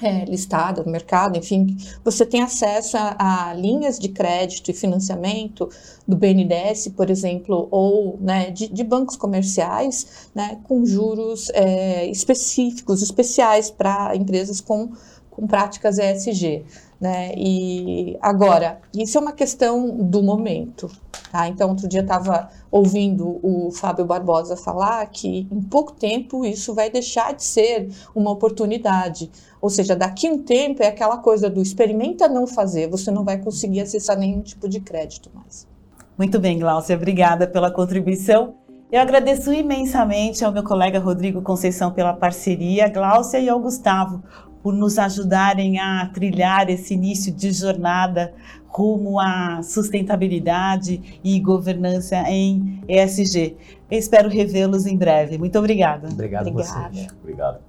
é, 0.01 0.23
listada 0.25 0.83
no 0.83 0.91
mercado, 0.91 1.37
enfim, 1.37 1.75
você 2.03 2.25
tem 2.25 2.41
acesso 2.41 2.95
a, 2.95 3.49
a, 3.49 3.53
linhas 3.53 3.97
de 3.97 4.09
crédito 4.09 4.69
e 4.69 4.73
financiamento 4.73 5.69
do 6.07 6.15
BNDES, 6.15 6.89
por 6.89 7.09
exemplo, 7.09 7.67
ou 7.71 8.17
né, 8.21 8.51
de, 8.51 8.67
de, 8.67 8.83
bancos 8.83 9.15
comerciais, 9.15 10.29
né, 10.33 10.59
com 10.63 10.85
juros 10.85 11.49
é, 11.53 12.05
específicos, 12.07 13.01
especiais 13.01 13.69
para 13.71 14.15
empresas 14.15 14.61
com, 14.61 14.91
com 15.39 15.47
práticas 15.47 15.97
ESG. 15.97 16.65
Né? 16.99 17.31
E 17.37 18.17
agora, 18.21 18.81
isso 18.93 19.17
é 19.17 19.21
uma 19.21 19.31
questão 19.31 19.89
do 19.89 20.21
momento. 20.21 20.91
Tá? 21.31 21.47
Então, 21.47 21.69
outro 21.69 21.87
dia 21.87 22.01
estava 22.01 22.49
ouvindo 22.69 23.39
o 23.41 23.71
Fábio 23.71 24.05
Barbosa 24.05 24.57
falar 24.57 25.05
que 25.05 25.47
em 25.49 25.61
pouco 25.61 25.93
tempo 25.93 26.45
isso 26.45 26.73
vai 26.73 26.89
deixar 26.89 27.33
de 27.33 27.43
ser 27.43 27.89
uma 28.13 28.31
oportunidade. 28.31 29.31
Ou 29.61 29.69
seja, 29.69 29.95
daqui 29.95 30.29
um 30.29 30.43
tempo 30.43 30.83
é 30.83 30.87
aquela 30.87 31.17
coisa 31.17 31.49
do 31.49 31.61
experimenta 31.61 32.27
não 32.27 32.45
fazer, 32.45 32.89
você 32.89 33.09
não 33.11 33.23
vai 33.23 33.37
conseguir 33.37 33.81
acessar 33.81 34.17
nenhum 34.17 34.41
tipo 34.41 34.67
de 34.67 34.81
crédito 34.81 35.29
mais. 35.33 35.67
Muito 36.17 36.37
bem, 36.37 36.59
Glaucia, 36.59 36.97
obrigada 36.97 37.47
pela 37.47 37.71
contribuição. 37.71 38.55
Eu 38.91 38.99
agradeço 38.99 39.53
imensamente 39.53 40.43
ao 40.43 40.51
meu 40.51 40.63
colega 40.63 40.99
Rodrigo 40.99 41.43
Conceição 41.43 41.91
pela 41.91 42.11
parceria, 42.11 42.89
Glaucia 42.89 43.39
e 43.39 43.47
ao 43.47 43.59
Gustavo 43.59 44.23
por 44.61 44.73
nos 44.73 44.97
ajudarem 44.97 45.79
a 45.79 46.07
trilhar 46.07 46.69
esse 46.69 46.93
início 46.93 47.33
de 47.33 47.51
jornada 47.51 48.33
rumo 48.67 49.19
à 49.19 49.61
sustentabilidade 49.63 51.19
e 51.23 51.39
governança 51.39 52.17
em 52.29 52.81
ESG. 52.87 53.57
Eu 53.89 53.97
espero 53.97 54.29
revê-los 54.29 54.85
em 54.85 54.95
breve. 54.95 55.37
Muito 55.37 55.57
obrigada. 55.57 56.07
Obrigado 56.09 56.47
Obrigada. 56.47 56.79
a 56.79 56.89
vocês. 56.89 57.07
Obrigado. 57.21 57.68